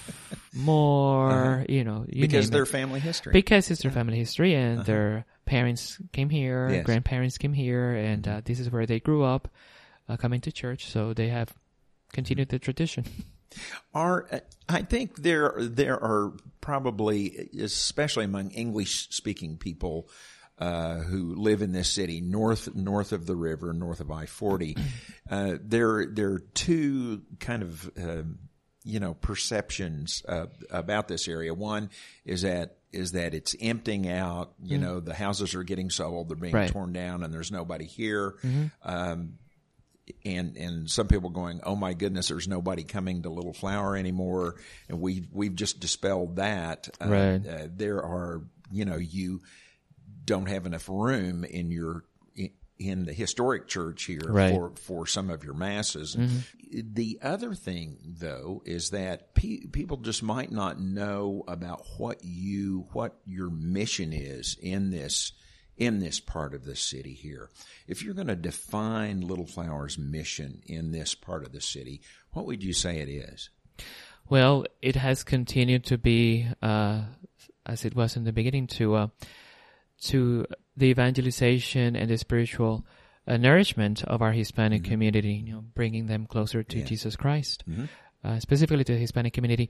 Moore, 0.54 1.66
you 1.70 1.84
know, 1.84 2.06
you 2.08 2.22
because 2.22 2.50
their 2.50 2.64
it. 2.64 2.68
family 2.68 3.00
history. 3.00 3.34
because 3.34 3.70
it's 3.70 3.82
their 3.82 3.92
family 3.92 4.18
history 4.18 4.54
and 4.56 4.86
their 4.86 5.26
parents 5.46 6.00
came 6.14 6.30
here, 6.30 6.66
Uh-huh. 6.66 6.72
Yes. 6.74 6.78
Mm-hmm. 6.80 6.86
grandparents 6.86 7.38
came 7.38 7.54
here, 7.54 7.92
and 7.94 8.28
uh, 8.28 8.42
this 8.44 8.60
is 8.60 8.70
where 8.72 8.86
they 8.86 9.00
grew 9.00 9.24
up, 9.24 9.48
uh, 10.08 10.18
coming 10.18 10.42
to 10.42 10.52
church. 10.52 10.88
So 10.88 11.14
they 11.14 11.30
have 11.30 11.54
continued 12.14 12.50
the 12.50 12.60
tradition. 12.60 13.06
are 13.96 14.28
uh, 14.32 14.40
I 14.68 14.84
think 14.84 15.18
there 15.24 15.54
there 15.58 15.98
are 16.02 16.34
probably 16.62 17.50
especially 17.60 18.26
among 18.26 18.52
English 18.52 19.10
speaking 19.10 19.58
people 19.58 20.08
uh, 20.60 20.98
who 21.00 21.36
live 21.36 21.62
in 21.62 21.72
this 21.72 21.90
city 21.90 22.22
north 22.22 22.76
north 22.76 23.12
of 23.14 23.26
the 23.26 23.36
river 23.36 23.74
north 23.74 24.00
of 24.02 24.12
I 24.12 24.26
forty 24.26 24.76
uh, 25.30 25.56
there 25.62 26.06
there 26.06 26.32
are 26.34 26.40
two 26.40 27.22
kind 27.40 27.64
of 27.64 27.90
um, 27.98 28.40
you 28.84 29.00
know 29.00 29.14
perceptions 29.14 30.24
uh, 30.28 30.48
about 30.70 31.08
this 31.08 31.28
area 31.28 31.54
one 31.54 31.90
is 32.26 32.42
that 32.44 32.78
is 32.92 33.12
that 33.14 33.34
it's 33.34 33.56
emptying 33.62 34.10
out 34.10 34.52
you 34.64 34.78
know 34.78 35.00
the 35.00 35.14
houses 35.14 35.56
are 35.56 35.64
getting 35.64 35.90
sold 35.90 36.30
they're 36.30 36.36
being 36.36 36.54
Right. 36.54 36.70
torn 36.72 36.92
down 36.94 37.24
and 37.24 37.34
there's 37.34 37.52
nobody 37.52 37.86
here 37.86 38.36
um, 38.84 39.38
and 40.26 40.58
and 40.58 40.90
some 40.90 41.08
people 41.08 41.30
going, 41.30 41.60
oh 41.64 41.76
my 41.76 41.94
goodness, 41.94 42.30
there's 42.30 42.48
nobody 42.48 42.84
coming 42.84 43.22
to 43.22 43.30
Little 43.30 43.54
Flower 43.54 43.96
anymore, 43.96 44.56
and 44.88 45.00
we 45.00 45.28
we've 45.32 45.54
just 45.54 45.80
dispelled 45.80 46.38
that. 46.38 46.90
Uh, 47.00 47.08
Right. 47.08 47.48
uh, 47.48 47.68
there 47.72 47.98
are, 48.04 48.42
you 48.72 48.86
know, 48.86 48.96
you 48.98 49.42
don't 50.30 50.48
have 50.48 50.66
enough 50.66 50.88
room 50.88 51.44
in 51.44 51.72
your 51.72 52.06
in, 52.78 53.04
the 53.06 53.12
historic 53.14 53.68
church 53.68 54.04
here 54.06 54.22
Right. 54.26 54.54
for 54.54 54.72
for 54.78 55.06
some 55.06 55.30
of 55.30 55.44
your 55.44 55.54
masses. 55.54 56.16
The 56.72 57.20
other 57.22 57.54
thing, 57.54 57.98
though, 58.06 58.62
is 58.66 58.92
that 58.92 59.34
pe- 59.34 59.66
people 59.66 59.98
just 59.98 60.24
might 60.24 60.50
not 60.52 60.80
know 60.80 61.44
about 61.48 61.84
what 61.98 62.24
you 62.24 62.88
what 62.94 63.20
your 63.26 63.50
mission 63.50 64.14
is 64.14 64.56
in 64.62 64.92
this 64.92 65.34
in 65.78 66.00
this 66.00 66.20
part 66.20 66.54
of 66.54 66.64
the 66.66 66.76
city 66.76 67.14
here. 67.14 67.50
If 67.88 68.04
you're 68.04 68.14
going 68.14 68.28
to 68.28 68.36
define 68.36 69.22
Little 69.22 69.46
Flower's 69.48 69.98
mission 69.98 70.62
in 70.66 70.92
this 70.92 71.16
part 71.16 71.44
of 71.46 71.52
the 71.52 71.62
city, 71.62 72.02
what 72.32 72.46
would 72.46 72.64
you 72.64 72.74
say 72.74 73.00
it 73.00 73.10
is? 73.10 73.50
Well, 74.30 74.66
it 74.82 74.96
has 74.98 75.24
continued 75.24 75.86
to 75.86 75.98
be, 75.98 76.48
uh, 76.62 77.04
as 77.66 77.84
it 77.86 77.96
was 77.96 78.16
in 78.16 78.26
the 78.26 78.34
beginning, 78.34 78.68
to 78.68 78.96
uh, 78.96 79.08
to 80.04 80.46
the 80.78 80.88
evangelization 80.88 81.96
and 81.96 82.10
the 82.10 82.18
spiritual 82.18 82.86
uh, 83.28 83.38
nourishment 83.38 84.04
of 84.06 84.22
our 84.22 84.32
Hispanic 84.32 84.84
community. 84.84 85.44
You 85.46 85.54
know, 85.54 85.64
bringing 85.76 86.08
them 86.08 86.26
closer 86.26 86.64
to 86.64 86.68
Mm-hmm. 86.70 86.78
Yeah. 86.80 86.84
Mm-hmm. 86.84 86.88
Jesus 86.90 87.16
Christ, 87.16 87.64
uh, 88.24 88.40
specifically 88.40 88.84
to 88.84 88.94
the 88.94 89.00
Hispanic 89.00 89.34
community. 89.34 89.70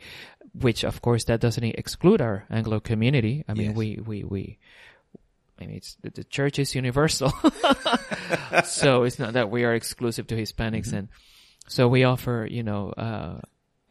Which, 0.54 0.84
of 0.84 1.02
course, 1.02 1.26
that 1.26 1.40
doesn't 1.40 1.64
exclude 1.64 2.22
our 2.22 2.46
Anglo 2.50 2.80
community. 2.80 3.44
I 3.48 3.54
mean, 3.54 3.68
Yes. 3.70 3.76
we 3.76 4.00
we 4.06 4.24
we. 4.24 4.58
I 5.62 5.66
mean, 5.66 5.76
it's 5.76 5.98
the, 6.02 6.10
the 6.12 6.24
church 6.24 6.58
is 6.58 6.74
universal, 6.74 7.32
so 8.64 9.04
it's 9.04 9.20
not 9.20 9.34
that 9.34 9.50
we 9.50 9.64
are 9.66 9.74
exclusive 9.74 10.28
to 10.28 10.36
Hispanics, 10.36 10.88
Mm-hmm. 10.88 10.96
and 10.98 11.08
so 11.68 11.88
we 11.88 12.04
offer, 12.04 12.48
you 12.50 12.64
know, 12.64 12.90
uh, 12.92 13.40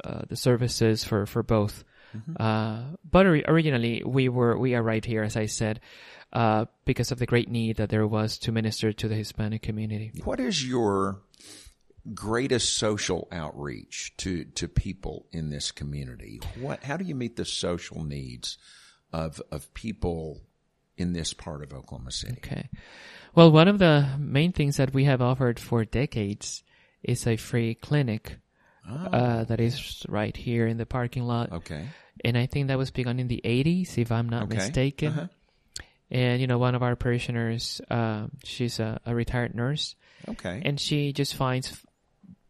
uh, 0.03 0.23
the 0.29 0.37
services 0.37 1.05
for 1.05 1.27
for 1.27 1.43
both. 1.43 1.85
Mm-hmm. 2.17 2.41
Uh, 2.41 2.97
but 3.09 3.27
originally, 3.27 4.03
we 4.05 4.29
were 4.29 4.57
we 4.59 4.75
are 4.75 4.83
right 4.83 5.05
here, 5.05 5.23
as 5.23 5.37
I 5.37 5.47
said, 5.47 5.81
uh, 6.33 6.67
because 6.85 7.13
of 7.13 7.19
the 7.19 7.27
great 7.27 7.51
need 7.51 7.77
that 7.77 7.91
there 7.91 8.07
was 8.07 8.39
to 8.39 8.53
minister 8.53 8.93
to 8.93 9.09
the 9.09 9.15
Hispanic 9.15 9.63
community. 9.63 10.13
What 10.25 10.41
is 10.41 10.67
your 10.67 11.21
greatest 12.15 12.79
social 12.79 13.29
outreach 13.31 14.15
to 14.19 14.45
to 14.45 14.69
people 14.69 15.27
in 15.33 15.51
this 15.51 15.71
community? 15.71 16.41
What 16.59 16.83
how 16.85 16.97
do 16.97 17.05
you 17.05 17.15
meet 17.15 17.37
the 17.37 17.45
social 17.45 18.05
needs 18.05 18.59
of 19.13 19.41
of 19.51 19.73
people 19.75 20.41
in 20.97 21.13
this 21.13 21.33
part 21.33 21.63
of 21.63 21.73
Oklahoma 21.73 22.13
City? 22.13 22.39
Okay. 22.39 22.69
Well, 23.35 23.53
one 23.53 23.69
of 23.69 23.79
the 23.79 24.09
main 24.19 24.53
things 24.53 24.79
that 24.79 24.93
we 24.93 25.05
have 25.05 25.23
offered 25.23 25.61
for 25.61 25.85
decades 25.85 26.65
is 27.03 27.27
a 27.27 27.37
free 27.37 27.75
clinic 27.75 28.39
uh, 28.89 29.45
that 29.45 29.61
is 29.61 30.05
right 30.09 30.37
here 30.37 30.67
in 30.67 30.77
the 30.79 30.87
parking 30.87 31.23
lot. 31.25 31.53
Okay. 31.53 31.89
and 32.25 32.37
I 32.37 32.47
think 32.47 32.69
that 32.69 32.79
was 32.79 32.91
begun 32.91 33.21
in 33.21 33.29
the 33.29 33.41
80s, 33.45 33.97
if 33.99 34.11
I'm 34.11 34.29
not 34.29 34.45
Okay. 34.45 34.57
mistaken. 34.57 35.13
Uh-huh. 35.13 35.27
And, 36.11 36.41
you 36.41 36.47
know, 36.47 36.59
one 36.59 36.75
of 36.75 36.83
our 36.83 36.97
parishioners, 36.97 37.81
um, 37.91 38.33
she's 38.43 38.81
a, 38.81 38.99
a 39.05 39.15
retired 39.15 39.55
nurse, 39.55 39.95
Okay. 40.27 40.63
and 40.65 40.81
she 40.81 41.13
just 41.13 41.35
finds 41.37 41.85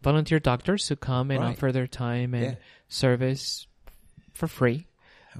volunteer 0.00 0.38
doctors 0.38 0.86
who 0.88 0.94
come 0.96 1.30
and 1.32 1.40
Right. 1.40 1.50
offer 1.50 1.72
their 1.72 1.88
time 1.88 2.34
and 2.34 2.52
Yeah. 2.52 2.58
service 2.88 3.66
for 4.32 4.46
free 4.46 4.86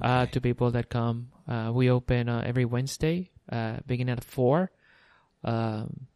uh, 0.01 0.25
to 0.27 0.41
people 0.41 0.71
that 0.71 0.89
come. 0.89 1.31
Uh, 1.47 1.71
we 1.73 1.89
open 1.89 2.27
uh, 2.29 2.43
every 2.45 2.65
Wednesday, 2.65 3.31
uh, 3.49 3.77
beginning 3.87 4.11
at 4.17 4.23
4. 4.23 4.69
Um, 5.43 6.07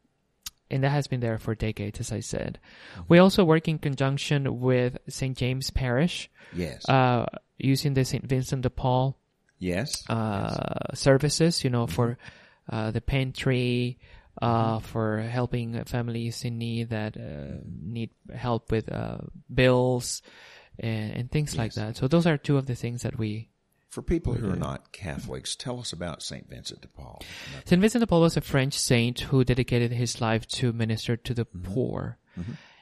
and 0.73 0.83
that 0.83 0.89
has 0.89 1.05
been 1.05 1.19
there 1.19 1.37
for 1.37 1.53
decades, 1.53 1.99
as 1.99 2.11
I 2.11 2.19
said. 2.19 2.59
We 3.07 3.19
also 3.19 3.43
work 3.43 3.67
in 3.67 3.77
conjunction 3.77 4.59
with 4.59 4.97
St. 5.07 5.37
James 5.37 5.69
Parish, 5.69 6.31
yes. 6.51 6.89
uh, 6.89 7.27
using 7.59 7.93
the 7.93 8.03
St. 8.03 8.25
Vincent 8.25 8.63
de 8.63 8.71
Paul 8.71 9.15
yes. 9.59 10.03
uh, 10.09 10.95
services, 10.95 11.63
you 11.63 11.69
know, 11.69 11.85
for 11.85 12.17
uh, 12.67 12.89
the 12.89 13.01
pantry, 13.01 13.99
uh, 14.41 14.79
for 14.79 15.21
helping 15.21 15.83
families 15.83 16.43
in 16.43 16.57
need 16.57 16.89
that 16.89 17.17
uh, 17.17 17.61
need 17.63 18.09
help 18.33 18.71
with 18.71 18.91
uh, 18.91 19.19
bills 19.53 20.23
and, 20.79 21.13
and 21.13 21.31
things 21.31 21.55
like 21.55 21.73
that. 21.73 21.97
So 21.97 22.07
those 22.07 22.25
are 22.25 22.37
two 22.37 22.57
of 22.57 22.65
the 22.65 22.75
things 22.75 23.03
that 23.03 23.17
we. 23.17 23.49
For 23.93 24.01
people 24.01 24.33
who 24.33 24.49
are 24.49 24.55
not 24.55 24.91
Catholics, 24.91 25.55
tell 25.55 25.79
us 25.79 25.93
about 25.93 26.23
St. 26.23 26.49
Vincent 26.49 26.81
de 26.81 26.87
Paul. 26.87 27.21
Saint 27.63 27.79
Vincent 27.79 28.01
de 28.01 28.07
Paul 28.07 28.21
was 28.21 28.35
a 28.35 28.41
French 28.41 28.73
saint 28.73 29.19
who 29.19 29.43
dedicated 29.43 29.91
his 29.91 30.19
life 30.19 30.47
to 30.47 30.73
minister 30.73 31.15
to 31.15 31.33
the 31.35 31.45
poor. 31.45 32.17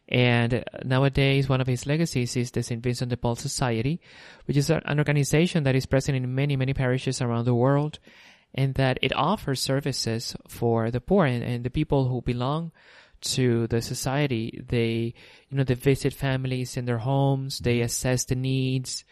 And 0.08 0.54
uh, 0.54 0.64
nowadays, 0.86 1.50
one 1.50 1.60
of 1.60 1.68
his 1.68 1.86
legacies 1.86 2.38
is 2.38 2.52
the 2.52 2.64
St. 2.64 2.82
Vincent 2.82 3.10
de 3.10 3.18
Paul 3.18 3.36
Society, 3.36 4.00
which 4.46 4.56
is 4.56 4.70
an 4.70 5.00
organization 5.00 5.66
that 5.66 5.76
is 5.76 5.86
present 5.86 6.16
in 6.16 6.34
many, 6.34 6.56
many 6.56 6.74
parishes 6.74 7.22
around 7.22 7.44
the 7.44 7.56
world, 7.56 8.00
and 8.56 8.76
that 8.76 8.98
it 9.02 9.14
offers 9.14 9.60
services 9.60 10.34
for 10.48 10.92
the 10.92 11.02
poor 11.02 11.26
and, 11.26 11.44
and 11.44 11.66
the 11.66 11.70
people 11.70 12.08
who 12.08 12.22
belong 12.22 12.72
to 13.22 13.68
the 13.68 13.82
society. 13.82 14.64
They, 14.68 15.14
you 15.50 15.58
know, 15.58 15.64
they 15.64 15.76
visit 15.76 16.14
families 16.14 16.78
in 16.78 16.86
their 16.86 16.98
homes, 17.00 17.60
they 17.60 17.82
assess 17.82 18.26
the 18.26 18.36
needs, 18.36 19.04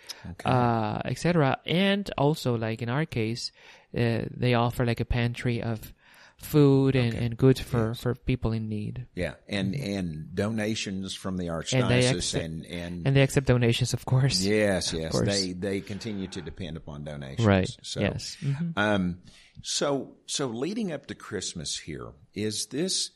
uh, 0.45 1.02
etc. 1.06 1.58
And 1.65 2.10
also, 2.17 2.56
like 2.58 2.82
in 2.82 2.89
our 2.89 3.06
case, 3.06 3.52
uh, 3.98 4.22
they 4.36 4.54
offer 4.54 4.86
like 4.86 5.00
a 5.00 5.06
pantry 5.06 5.62
of 5.62 5.93
food 6.38 6.95
and, 6.95 7.13
and 7.13 7.36
goods 7.36 7.60
for, 7.60 7.93
for 7.93 8.15
people 8.15 8.54
in 8.54 8.69
need. 8.69 9.08
Yeah, 9.13 9.34
and 9.50 9.76
and 9.76 10.34
donations 10.34 11.13
from 11.13 11.36
the 11.38 11.48
Mm-hmm. 11.48 11.78
And 11.78 11.89
they 11.91 12.04
archdiocese 12.04 12.15
accept- 12.15 12.43
and 12.45 12.65
and, 12.65 13.08
And 13.08 13.15
they 13.15 13.22
accept 13.22 13.48
donations, 13.48 13.93
of 13.93 14.06
course. 14.06 14.41
yes, 14.41 14.93
yes, 14.93 15.12
course. 15.12 15.28
they 15.28 15.52
they 15.54 15.82
continue 15.82 16.28
to 16.28 16.41
depend 16.41 16.78
upon 16.78 17.04
donations. 17.04 17.45
Right. 17.45 17.69
So, 17.84 18.00
yes. 18.00 18.38
Mhm. 18.41 18.74
Um, 18.78 19.17
so 19.62 20.15
so 20.28 20.48
leading 20.48 20.93
up 20.93 21.08
to 21.08 21.15
Christmas 21.15 21.78
here 21.78 22.13
is 22.34 22.67
this 22.67 23.12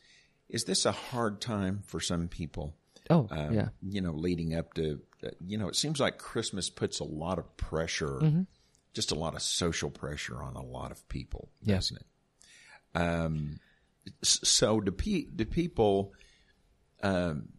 is 0.53 0.63
this 0.63 0.85
a 0.85 0.93
hard 0.93 1.41
time 1.41 1.81
for 1.85 1.99
some 1.99 2.29
people? 2.29 2.73
Oh, 3.09 3.27
Um, 3.29 3.53
yeah. 3.53 3.67
You 3.81 3.99
know, 3.99 4.13
leading 4.13 4.55
up 4.55 4.73
to 4.75 5.01
uh, 5.25 5.29
you 5.45 5.57
know, 5.57 5.67
it 5.67 5.75
seems 5.75 5.99
like 5.99 6.17
Christmas 6.17 6.69
puts 6.69 6.99
a 7.01 7.03
lot 7.05 7.37
of 7.39 7.57
pressure, 7.57 8.19
Mm-hmm. 8.21 8.41
just 8.93 9.11
a 9.11 9.15
lot 9.15 9.35
of 9.35 9.41
social 9.41 9.89
pressure 9.89 10.41
on 10.41 10.55
a 10.55 10.63
lot 10.63 10.91
of 10.91 11.07
people, 11.09 11.49
Yeah. 11.61 11.75
doesn't 11.75 11.97
it? 11.97 12.05
Um, 13.01 13.59
so 14.21 14.79
do 14.79 14.91
pe- 14.91 15.25
do 15.35 15.45
people 15.45 16.13
um, 17.01 17.49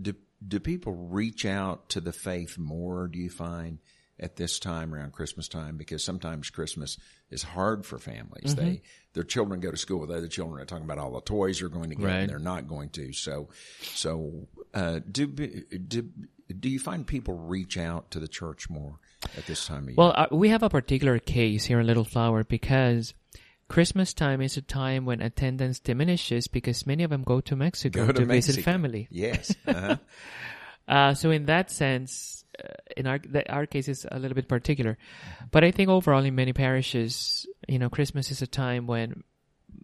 do 0.00 0.14
do 0.46 0.60
people 0.60 0.92
reach 0.94 1.44
out 1.46 1.88
to 1.90 2.00
the 2.00 2.12
faith 2.12 2.58
more? 2.58 3.08
Do 3.08 3.18
you 3.18 3.30
find 3.30 3.78
at 4.18 4.36
this 4.36 4.58
time 4.58 4.94
around 4.94 5.12
Christmas 5.12 5.48
time 5.48 5.76
because 5.76 6.04
sometimes 6.04 6.50
Christmas 6.50 6.98
is 7.30 7.42
hard 7.42 7.86
for 7.86 7.98
families. 7.98 8.54
Mm-hmm. 8.54 8.64
They 8.64 8.82
their 9.12 9.22
children 9.24 9.60
go 9.60 9.70
to 9.70 9.76
school 9.76 10.00
with 10.00 10.10
other 10.10 10.28
children. 10.28 10.56
They're 10.58 10.66
talking 10.66 10.84
about 10.84 10.98
all 10.98 11.12
the 11.12 11.20
toys 11.20 11.60
they're 11.60 11.68
going 11.68 11.90
to 11.90 11.96
get 11.96 12.06
Right. 12.06 12.14
and 12.20 12.30
they're 12.30 12.38
not 12.38 12.68
going 12.68 12.90
to. 12.90 13.12
So 13.12 13.48
so 13.80 14.46
uh, 14.74 15.00
do 15.10 15.26
do 15.26 16.08
do 16.58 16.68
you 16.68 16.78
find 16.80 17.06
people 17.06 17.34
reach 17.34 17.76
out 17.78 18.10
to 18.12 18.20
the 18.20 18.28
church 18.28 18.68
more 18.68 18.98
at 19.36 19.46
this 19.46 19.66
time 19.66 19.84
of 19.84 19.88
year? 19.90 19.94
Well, 19.96 20.12
uh, 20.16 20.26
we 20.32 20.48
have 20.50 20.62
a 20.62 20.68
particular 20.70 21.18
case 21.18 21.64
here 21.64 21.80
in 21.80 21.86
Little 21.86 22.04
Flower 22.04 22.42
because 22.44 23.14
Christmas 23.68 24.12
time 24.14 24.40
is 24.40 24.56
a 24.56 24.62
time 24.62 25.04
when 25.04 25.22
attendance 25.22 25.78
diminishes 25.78 26.48
because 26.48 26.86
many 26.86 27.04
of 27.04 27.10
them 27.10 27.22
go 27.22 27.40
to 27.40 27.54
Mexico 27.54 28.06
Go 28.06 28.12
to, 28.12 28.20
to 28.20 28.26
visit 28.26 28.64
family. 28.64 29.06
yes. 29.10 29.54
Uh-huh. 29.66 29.96
Uh, 30.88 31.14
so 31.14 31.30
in 31.30 31.46
that 31.46 31.70
sense, 31.70 32.44
uh, 32.62 32.66
in 32.96 33.06
our 33.06 33.18
the, 33.18 33.48
our 33.50 33.66
case 33.66 33.88
is 33.88 34.06
a 34.10 34.18
little 34.18 34.34
bit 34.34 34.48
particular, 34.48 34.98
but 35.50 35.62
I 35.64 35.70
think 35.70 35.88
overall 35.88 36.24
in 36.24 36.34
many 36.34 36.52
parishes, 36.52 37.46
you 37.68 37.78
know, 37.78 37.88
Christmas 37.88 38.30
is 38.30 38.42
a 38.42 38.46
time 38.46 38.86
when 38.86 39.22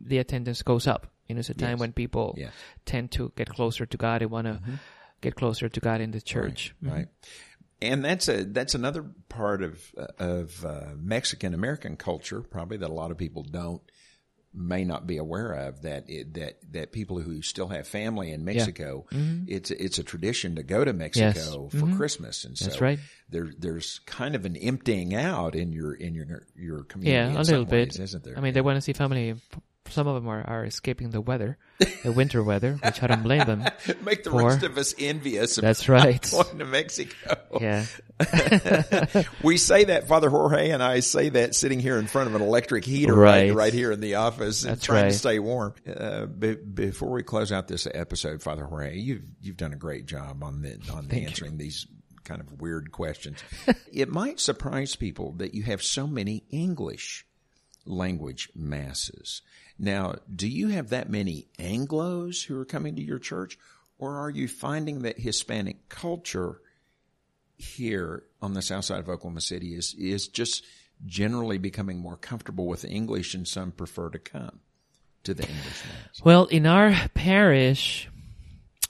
the 0.01 0.19
attendance 0.19 0.63
goes 0.63 0.87
up. 0.87 1.07
You 1.29 1.35
know, 1.35 1.41
it's 1.41 1.51
a 1.51 1.55
time 1.55 1.73
Yes. 1.73 1.81
when 1.81 1.93
people 1.93 2.35
Yes. 2.37 2.53
tend 2.85 3.11
to 3.13 3.33
get 3.37 3.49
closer 3.49 3.87
to 3.87 3.97
God 3.97 4.23
and 4.23 4.31
want 4.31 4.47
to 4.47 4.55
Mm-hmm. 4.55 4.75
get 5.21 5.35
closer 5.35 5.69
to 5.69 5.81
God 5.81 6.01
in 6.01 6.11
the 6.11 6.21
church. 6.21 6.75
Right. 6.83 6.93
right. 6.93 7.07
And 7.83 8.05
that's 8.05 8.29
a 8.29 8.45
that's 8.45 8.75
another 8.75 9.05
part 9.29 9.63
of 9.63 9.93
of 10.19 10.65
uh, 10.65 10.95
Mexican 10.97 11.53
American 11.55 11.97
culture, 11.97 12.41
probably 12.41 12.79
that 12.79 12.91
a 12.91 12.93
lot 12.95 13.11
of 13.11 13.19
people 13.19 13.43
don't 13.43 13.83
may 14.57 14.85
not 14.85 15.07
be 15.07 15.19
aware 15.19 15.53
of 15.53 15.83
that 15.83 16.09
it, 16.09 16.35
that 16.35 16.59
that 16.73 16.93
people 16.93 17.21
who 17.21 17.43
still 17.43 17.69
have 17.69 17.87
family 17.87 18.33
in 18.33 18.45
Mexico, 18.45 19.07
yeah. 19.11 19.19
mm-hmm. 19.19 19.45
it's 19.49 19.71
it's 19.71 19.99
a 19.99 20.03
tradition 20.03 20.57
to 20.57 20.63
go 20.63 20.85
to 20.85 20.93
Mexico 20.93 21.25
yes. 21.35 21.47
for 21.47 21.87
mm-hmm. 21.87 21.97
Christmas, 21.97 22.45
and 22.45 22.57
so 22.57 22.65
That's 22.67 22.81
right. 22.81 22.99
there 23.29 23.51
there's 23.59 24.01
kind 24.07 24.35
of 24.35 24.47
an 24.47 24.57
emptying 24.57 25.15
out 25.15 25.55
in 25.55 25.73
your 25.73 25.95
in 25.95 26.15
your 26.15 26.47
your 26.57 26.85
community. 26.85 27.35
Yeah, 27.35 27.39
a 27.39 27.43
little 27.43 27.65
ways, 27.65 27.97
bit, 27.97 28.01
isn't 28.01 28.25
there? 28.25 28.37
I 28.37 28.41
mean, 28.41 28.55
they 28.55 28.63
want 28.63 28.77
to 28.77 28.81
see 28.81 28.93
family 28.93 29.37
some 29.91 30.07
of 30.07 30.15
them 30.15 30.29
are, 30.29 30.43
are 30.47 30.65
escaping 30.65 31.11
the 31.11 31.21
weather, 31.21 31.59
the 32.03 32.13
winter 32.13 32.43
weather, 32.43 32.79
which 32.83 33.03
I 33.03 33.07
don't 33.07 33.23
blame 33.23 33.45
them. 33.45 33.65
Make 34.03 34.25
the 34.25 34.31
for. 34.31 34.45
rest 34.47 34.63
of 34.63 34.77
us 34.79 34.95
envious. 34.99 35.57
That's 35.57 35.89
right. 35.89 36.27
Going 36.31 36.59
to 36.59 36.65
Mexico. 36.65 37.37
Yeah. 37.61 37.85
we 39.43 39.57
say 39.57 39.85
that 39.85 40.09
Father 40.09 40.31
Jorge 40.31 40.71
and 40.71 40.83
I 40.83 41.01
say 41.01 41.29
that 41.31 41.55
sitting 41.55 41.81
here 41.81 41.99
in 41.99 42.07
front 42.07 42.29
of 42.29 42.35
an 42.35 42.43
electric 42.43 42.85
heater 42.85 43.15
right, 43.15 43.49
right, 43.49 43.55
right 43.55 43.73
here 43.73 43.93
in 43.93 44.01
the 44.01 44.17
office, 44.17 44.63
That's 44.63 44.83
trying 44.85 45.05
right. 45.05 45.13
to 45.13 45.19
stay 45.19 45.39
warm. 45.39 45.75
Uh, 45.87 46.27
be, 46.27 46.55
before 46.55 47.11
we 47.11 47.23
close 47.23 47.53
out 47.53 47.69
this 47.69 47.87
episode, 47.93 48.43
Father 48.43 48.65
Jorge, 48.65 48.97
you've 48.99 49.23
you've 49.41 49.57
done 49.57 49.73
a 49.73 49.77
great 49.77 50.07
job 50.07 50.43
on 50.43 50.63
the 50.63 50.79
on 50.93 51.09
the 51.09 51.17
answering 51.25 51.53
you. 51.53 51.59
these 51.59 51.87
kind 52.25 52.41
of 52.41 52.61
weird 52.61 52.91
questions. 52.91 53.39
it 53.93 54.09
might 54.09 54.41
surprise 54.41 54.97
people 54.97 55.33
that 55.33 55.55
you 55.55 55.63
have 55.63 55.83
so 55.83 56.07
many 56.07 56.43
English 56.51 57.25
language 57.85 58.49
masses. 58.55 59.43
Now, 59.79 60.17
do 60.35 60.49
you 60.49 60.69
have 60.69 60.91
that 60.91 61.11
many 61.11 61.49
Anglos 61.59 62.45
who 62.45 62.59
are 62.59 62.65
coming 62.65 62.97
to 62.97 63.03
your 63.03 63.19
church, 63.19 63.59
or 63.99 64.19
are 64.19 64.31
you 64.31 64.49
finding 64.49 65.03
that 65.03 65.19
Hispanic 65.19 65.89
culture 65.89 66.61
here 67.59 68.25
on 68.41 68.55
the 68.55 68.63
south 68.63 68.85
side 68.85 69.01
of 69.01 69.09
Oklahoma 69.09 69.41
City 69.41 69.75
is 69.75 69.95
is 69.95 70.29
just 70.29 70.65
generally 71.05 71.59
becoming 71.59 71.99
more 71.99 72.17
comfortable 72.17 72.67
with 72.67 72.85
English, 72.85 73.35
and 73.35 73.47
some 73.47 73.71
prefer 73.71 74.09
to 74.11 74.19
come 74.19 74.61
to 75.25 75.35
the 75.35 75.43
English 75.43 75.65
mass? 75.85 76.23
Well, 76.25 76.47
in 76.47 76.67
our 76.67 76.95
parish, 77.15 78.09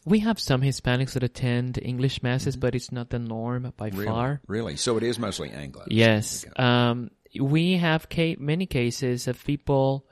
we 0.05 0.21
have 0.21 0.39
some 0.39 0.63
Hispanics 0.63 1.13
that 1.13 1.25
attend 1.25 1.79
English 1.83 2.23
masses, 2.23 2.55
mm-hmm. 2.55 2.61
but 2.61 2.75
it's 2.77 2.93
not 2.93 3.11
the 3.11 3.19
norm 3.19 3.73
by 3.77 3.89
really? 3.89 4.07
far. 4.07 4.41
Really? 4.47 4.77
So 4.77 4.97
it 4.97 5.03
is 5.03 5.19
mostly 5.19 5.51
Anglo. 5.51 5.85
Yes. 5.89 6.47
Um, 6.57 7.11
we 7.39 7.75
have 7.75 8.09
ca- 8.09 8.37
many 8.39 8.67
cases 8.67 9.27
of 9.27 9.45
people 9.45 10.07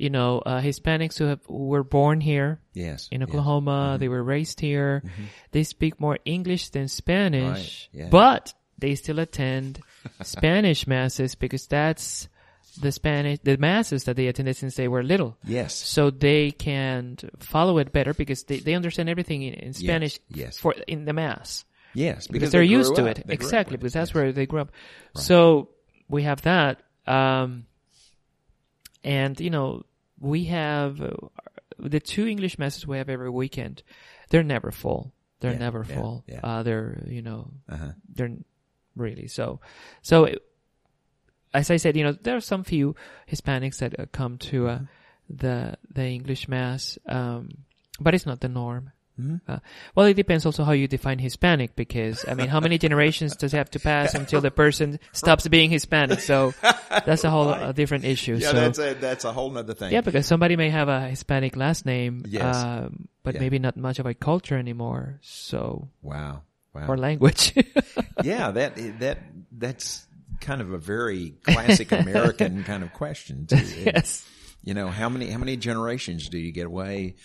you 0.00 0.10
know, 0.10 0.38
uh, 0.38 0.60
Hispanics 0.60 1.18
who 1.18 1.24
have 1.24 1.40
who 1.46 1.68
were 1.68 1.84
born 1.84 2.20
here. 2.20 2.60
Yes. 2.72 3.08
In 3.10 3.22
Oklahoma, 3.22 3.70
yes. 3.70 3.78
Mm-hmm. 3.78 4.00
they 4.00 4.08
were 4.08 4.22
raised 4.22 4.60
here. 4.60 5.02
Mm-hmm. 5.04 5.24
They 5.52 5.64
speak 5.64 6.00
more 6.00 6.18
English 6.24 6.70
than 6.70 6.88
Spanish, 6.88 7.88
right. 7.92 8.00
yeah. 8.00 8.08
but 8.08 8.54
they 8.78 8.94
still 8.94 9.18
attend 9.18 9.82
Spanish 10.22 10.86
masses 10.86 11.34
because 11.34 11.66
that's 11.66 12.28
the 12.80 12.92
Spanish, 12.92 13.40
the 13.42 13.58
masses 13.58 14.04
that 14.04 14.16
they 14.16 14.28
attended 14.28 14.56
since 14.56 14.74
they 14.74 14.88
were 14.88 15.02
little. 15.02 15.36
Yes. 15.44 15.74
So 15.74 16.10
they 16.10 16.50
can 16.50 17.18
follow 17.38 17.78
it 17.78 17.92
better 17.92 18.14
because 18.14 18.44
they, 18.44 18.60
they 18.60 18.74
understand 18.74 19.08
everything 19.08 19.42
in, 19.42 19.54
in 19.54 19.72
Spanish 19.74 20.18
yes. 20.28 20.38
yes. 20.38 20.58
for 20.58 20.74
in 20.86 21.04
the 21.04 21.12
mass. 21.12 21.64
Yes, 21.92 22.26
because, 22.26 22.26
because 22.28 22.52
they're 22.52 22.60
they 22.62 22.68
used 22.68 22.94
to 22.94 23.02
up. 23.02 23.18
it. 23.18 23.26
They 23.26 23.34
exactly, 23.34 23.76
because 23.76 23.92
that's 23.92 24.10
yes. 24.10 24.14
where 24.14 24.32
they 24.32 24.46
grew 24.46 24.60
up. 24.60 24.70
Right. 25.14 25.24
So 25.24 25.70
we 26.08 26.22
have 26.22 26.42
that. 26.42 26.82
Um, 27.06 27.66
and 29.02 29.38
you 29.40 29.50
know, 29.50 29.84
we 30.20 30.44
have 30.44 31.00
uh, 31.00 31.10
the 31.78 32.00
two 32.00 32.26
English 32.26 32.58
masses 32.58 32.86
we 32.86 32.98
have 32.98 33.08
every 33.08 33.30
weekend. 33.30 33.82
They're 34.28 34.44
never 34.44 34.70
full. 34.70 35.12
They're 35.40 35.52
yeah, 35.52 35.58
never 35.58 35.86
yeah, 35.88 35.94
full. 35.94 36.24
Yeah. 36.28 36.40
Uh, 36.42 36.62
they're 36.62 37.02
you 37.06 37.22
know 37.22 37.50
uh-huh. 37.68 37.92
they're 38.14 38.36
really 38.94 39.26
so. 39.26 39.60
So 40.02 40.24
it, 40.24 40.42
as 41.52 41.70
I 41.70 41.76
said, 41.76 41.96
you 41.96 42.04
know 42.04 42.12
there 42.12 42.36
are 42.36 42.40
some 42.40 42.62
few 42.62 42.94
Hispanics 43.30 43.78
that 43.78 43.98
uh, 43.98 44.06
come 44.12 44.38
to 44.38 44.68
uh, 44.68 44.74
mm-hmm. 44.76 44.84
the 45.36 45.78
the 45.92 46.06
English 46.06 46.46
mass, 46.48 46.98
um, 47.06 47.64
but 47.98 48.14
it's 48.14 48.26
not 48.26 48.40
the 48.40 48.48
norm. 48.48 48.92
Mm-hmm. 49.20 49.52
Uh, 49.52 49.58
well, 49.94 50.06
it 50.06 50.14
depends 50.14 50.46
also 50.46 50.64
how 50.64 50.72
you 50.72 50.88
define 50.88 51.18
Hispanic 51.18 51.76
because, 51.76 52.24
I 52.26 52.34
mean, 52.34 52.48
how 52.48 52.60
many 52.60 52.78
generations 52.78 53.36
does 53.36 53.54
it 53.54 53.56
have 53.56 53.70
to 53.72 53.80
pass 53.80 54.14
until 54.14 54.40
the 54.40 54.50
person 54.50 54.98
stops 55.12 55.46
being 55.48 55.70
Hispanic? 55.70 56.20
So 56.20 56.54
that's 56.88 57.24
a 57.24 57.30
whole 57.30 57.50
right. 57.50 57.70
a 57.70 57.72
different 57.72 58.04
issue. 58.04 58.36
Yeah, 58.36 58.50
so, 58.50 58.56
that's 58.56 58.78
a, 58.78 58.94
that's 58.94 59.24
a 59.24 59.32
whole 59.32 59.50
nother 59.50 59.74
thing. 59.74 59.92
Yeah, 59.92 60.00
because 60.00 60.26
somebody 60.26 60.56
may 60.56 60.70
have 60.70 60.88
a 60.88 61.08
Hispanic 61.08 61.56
last 61.56 61.86
name, 61.86 62.24
yes. 62.26 62.56
um, 62.56 63.08
but 63.22 63.34
yeah. 63.34 63.40
maybe 63.40 63.58
not 63.58 63.76
much 63.76 63.98
of 63.98 64.06
a 64.06 64.14
culture 64.14 64.56
anymore. 64.56 65.18
So, 65.22 65.88
wow. 66.02 66.42
Wow. 66.72 66.86
Or 66.86 66.96
language. 66.96 67.54
yeah, 68.22 68.52
that, 68.52 68.76
that, 69.00 69.18
that's 69.50 70.06
kind 70.40 70.60
of 70.60 70.72
a 70.72 70.78
very 70.78 71.34
classic 71.42 71.92
American 71.92 72.64
kind 72.70 72.82
of 72.82 72.92
question 72.92 73.46
too. 73.46 73.56
yes. 73.84 74.26
You 74.62 74.74
know, 74.74 74.88
how 74.88 75.08
many, 75.08 75.30
how 75.30 75.38
many 75.38 75.56
generations 75.56 76.28
do 76.28 76.38
you 76.38 76.52
get 76.52 76.66
away 76.66 77.16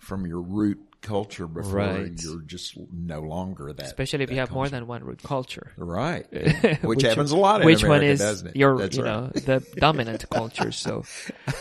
from 0.00 0.26
your 0.26 0.40
root 0.40 0.78
culture 1.04 1.46
before 1.46 1.74
right. 1.76 2.10
you're 2.20 2.40
just 2.40 2.76
no 2.92 3.20
longer 3.20 3.72
that. 3.72 3.86
Especially 3.86 4.24
if 4.24 4.30
you 4.30 4.38
have 4.38 4.48
culture. 4.48 4.56
more 4.58 4.68
than 4.68 4.86
one 4.88 5.04
root 5.04 5.22
culture. 5.22 5.72
Right. 5.76 6.26
Which, 6.32 6.82
which 6.82 7.02
happens 7.02 7.30
a 7.30 7.36
lot 7.36 7.60
in 7.60 7.66
which 7.66 7.82
America, 7.84 8.02
one 8.04 8.10
is 8.10 8.18
doesn't 8.18 8.48
it? 8.48 8.56
your, 8.56 8.76
That's 8.78 8.96
you 8.96 9.04
right. 9.04 9.10
know, 9.10 9.30
the 9.34 9.64
dominant 9.76 10.28
culture. 10.30 10.72
So, 10.72 11.04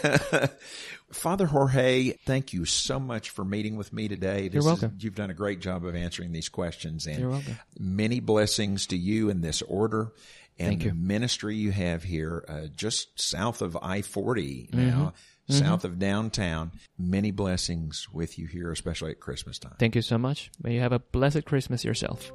Father 1.11 1.45
Jorge, 1.45 2.13
thank 2.25 2.53
you 2.53 2.65
so 2.65 2.99
much 2.99 3.29
for 3.29 3.45
meeting 3.45 3.75
with 3.75 3.93
me 3.93 4.07
today. 4.07 4.47
This 4.47 4.55
You're 4.55 4.63
welcome. 4.63 4.93
Is, 4.97 5.03
you've 5.03 5.15
done 5.15 5.29
a 5.29 5.35
great 5.35 5.59
job 5.59 5.85
of 5.85 5.95
answering 5.95 6.31
these 6.31 6.49
questions, 6.49 7.05
and 7.05 7.19
You're 7.19 7.29
welcome. 7.29 7.59
many 7.79 8.19
blessings 8.19 8.87
to 8.87 8.97
you 8.97 9.29
in 9.29 9.41
this 9.41 9.61
order. 9.61 10.11
And 10.59 10.67
Thank 10.69 10.79
the 10.81 10.85
you. 10.89 10.93
ministry 10.93 11.55
you 11.55 11.71
have 11.71 12.03
here, 12.03 12.45
uh, 12.47 12.67
just 12.75 13.19
south 13.19 13.63
of 13.63 13.75
I 13.81 14.03
40 14.03 14.69
Mm-hmm. 14.71 15.07
Now, 15.47 15.55
south 15.55 15.85
of 15.85 15.99
downtown. 15.99 16.71
Many 16.97 17.31
blessings 17.31 18.07
with 18.11 18.39
you 18.39 18.47
here, 18.47 18.71
especially 18.71 19.11
at 19.11 19.19
Christmas 19.19 19.59
time. 19.59 19.75
Thank 19.79 19.95
you 19.95 20.01
so 20.01 20.17
much. 20.17 20.51
May 20.61 20.75
you 20.75 20.79
have 20.81 20.93
a 20.93 20.99
blessed 20.99 21.45
Christmas 21.45 21.83
yourself. 21.83 22.31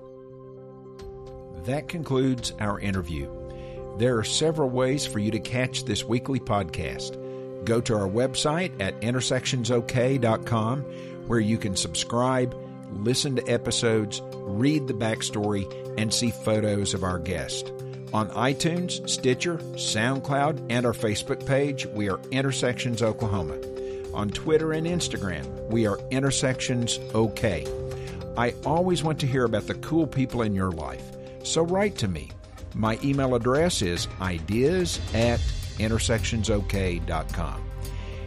That 1.65 1.89
concludes 1.89 2.53
our 2.61 2.79
interview. 2.81 3.31
There 3.99 4.17
are 4.19 4.25
several 4.25 4.71
ways 4.71 5.07
for 5.07 5.19
you 5.19 5.31
to 5.33 5.41
catch 5.41 5.85
this 5.85 6.05
weekly 6.05 6.39
podcast. 6.39 7.65
Go 7.65 7.81
to 7.81 7.95
our 7.95 8.09
website 8.09 8.81
at 8.81 9.01
intersectionsok.com 9.01 10.83
where 11.27 11.41
you 11.41 11.59
can 11.59 11.77
subscribe, 11.77 12.57
listen 12.93 13.37
to 13.37 13.47
episodes, 13.49 14.23
read 14.35 14.87
the 14.87 14.95
backstory, 14.95 15.67
and 15.99 16.13
see 16.13 16.31
photos 16.31 16.95
of 16.95 17.05
our 17.05 17.19
guest. 17.19 17.73
On 18.13 18.31
iTunes, 18.31 19.07
Stitcher, 19.09 19.59
SoundCloud, 19.75 20.67
and 20.71 20.87
our 20.87 20.95
Facebook 20.95 21.45
page, 21.47 21.87
we 21.87 22.09
are 22.09 22.19
Intersections 22.31 23.03
Oklahoma. 23.03 23.59
On 24.15 24.31
Twitter 24.31 24.73
and 24.73 24.87
Instagram, 24.87 25.47
we 25.67 25.87
are 25.87 25.99
Intersections 26.11 26.99
OK. 27.13 27.67
I 28.39 28.55
always 28.65 29.05
want 29.05 29.21
to 29.21 29.27
hear 29.27 29.45
about 29.45 29.67
the 29.67 29.75
cool 29.75 30.07
people 30.07 30.41
in 30.43 30.55
your 30.55 30.71
life, 30.71 31.03
so 31.45 31.63
write 31.63 31.97
to 31.99 32.09
me. 32.09 32.31
My 32.75 32.99
email 33.05 33.35
address 33.35 33.83
is 33.83 34.09
ideas 34.23 35.01
at 35.13 35.41
intersectionsok.com. 35.79 37.65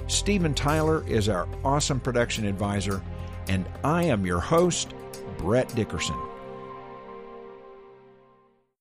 Stephen 0.08 0.54
Tyler 0.54 1.08
is 1.08 1.28
our 1.28 1.48
awesome 1.64 2.00
production 2.00 2.46
advisor, 2.46 3.02
and 3.48 3.66
I 3.84 4.04
am 4.04 4.28
your 4.28 4.42
host, 4.42 4.94
Brett 5.38 5.74
Dickerson. 5.74 6.31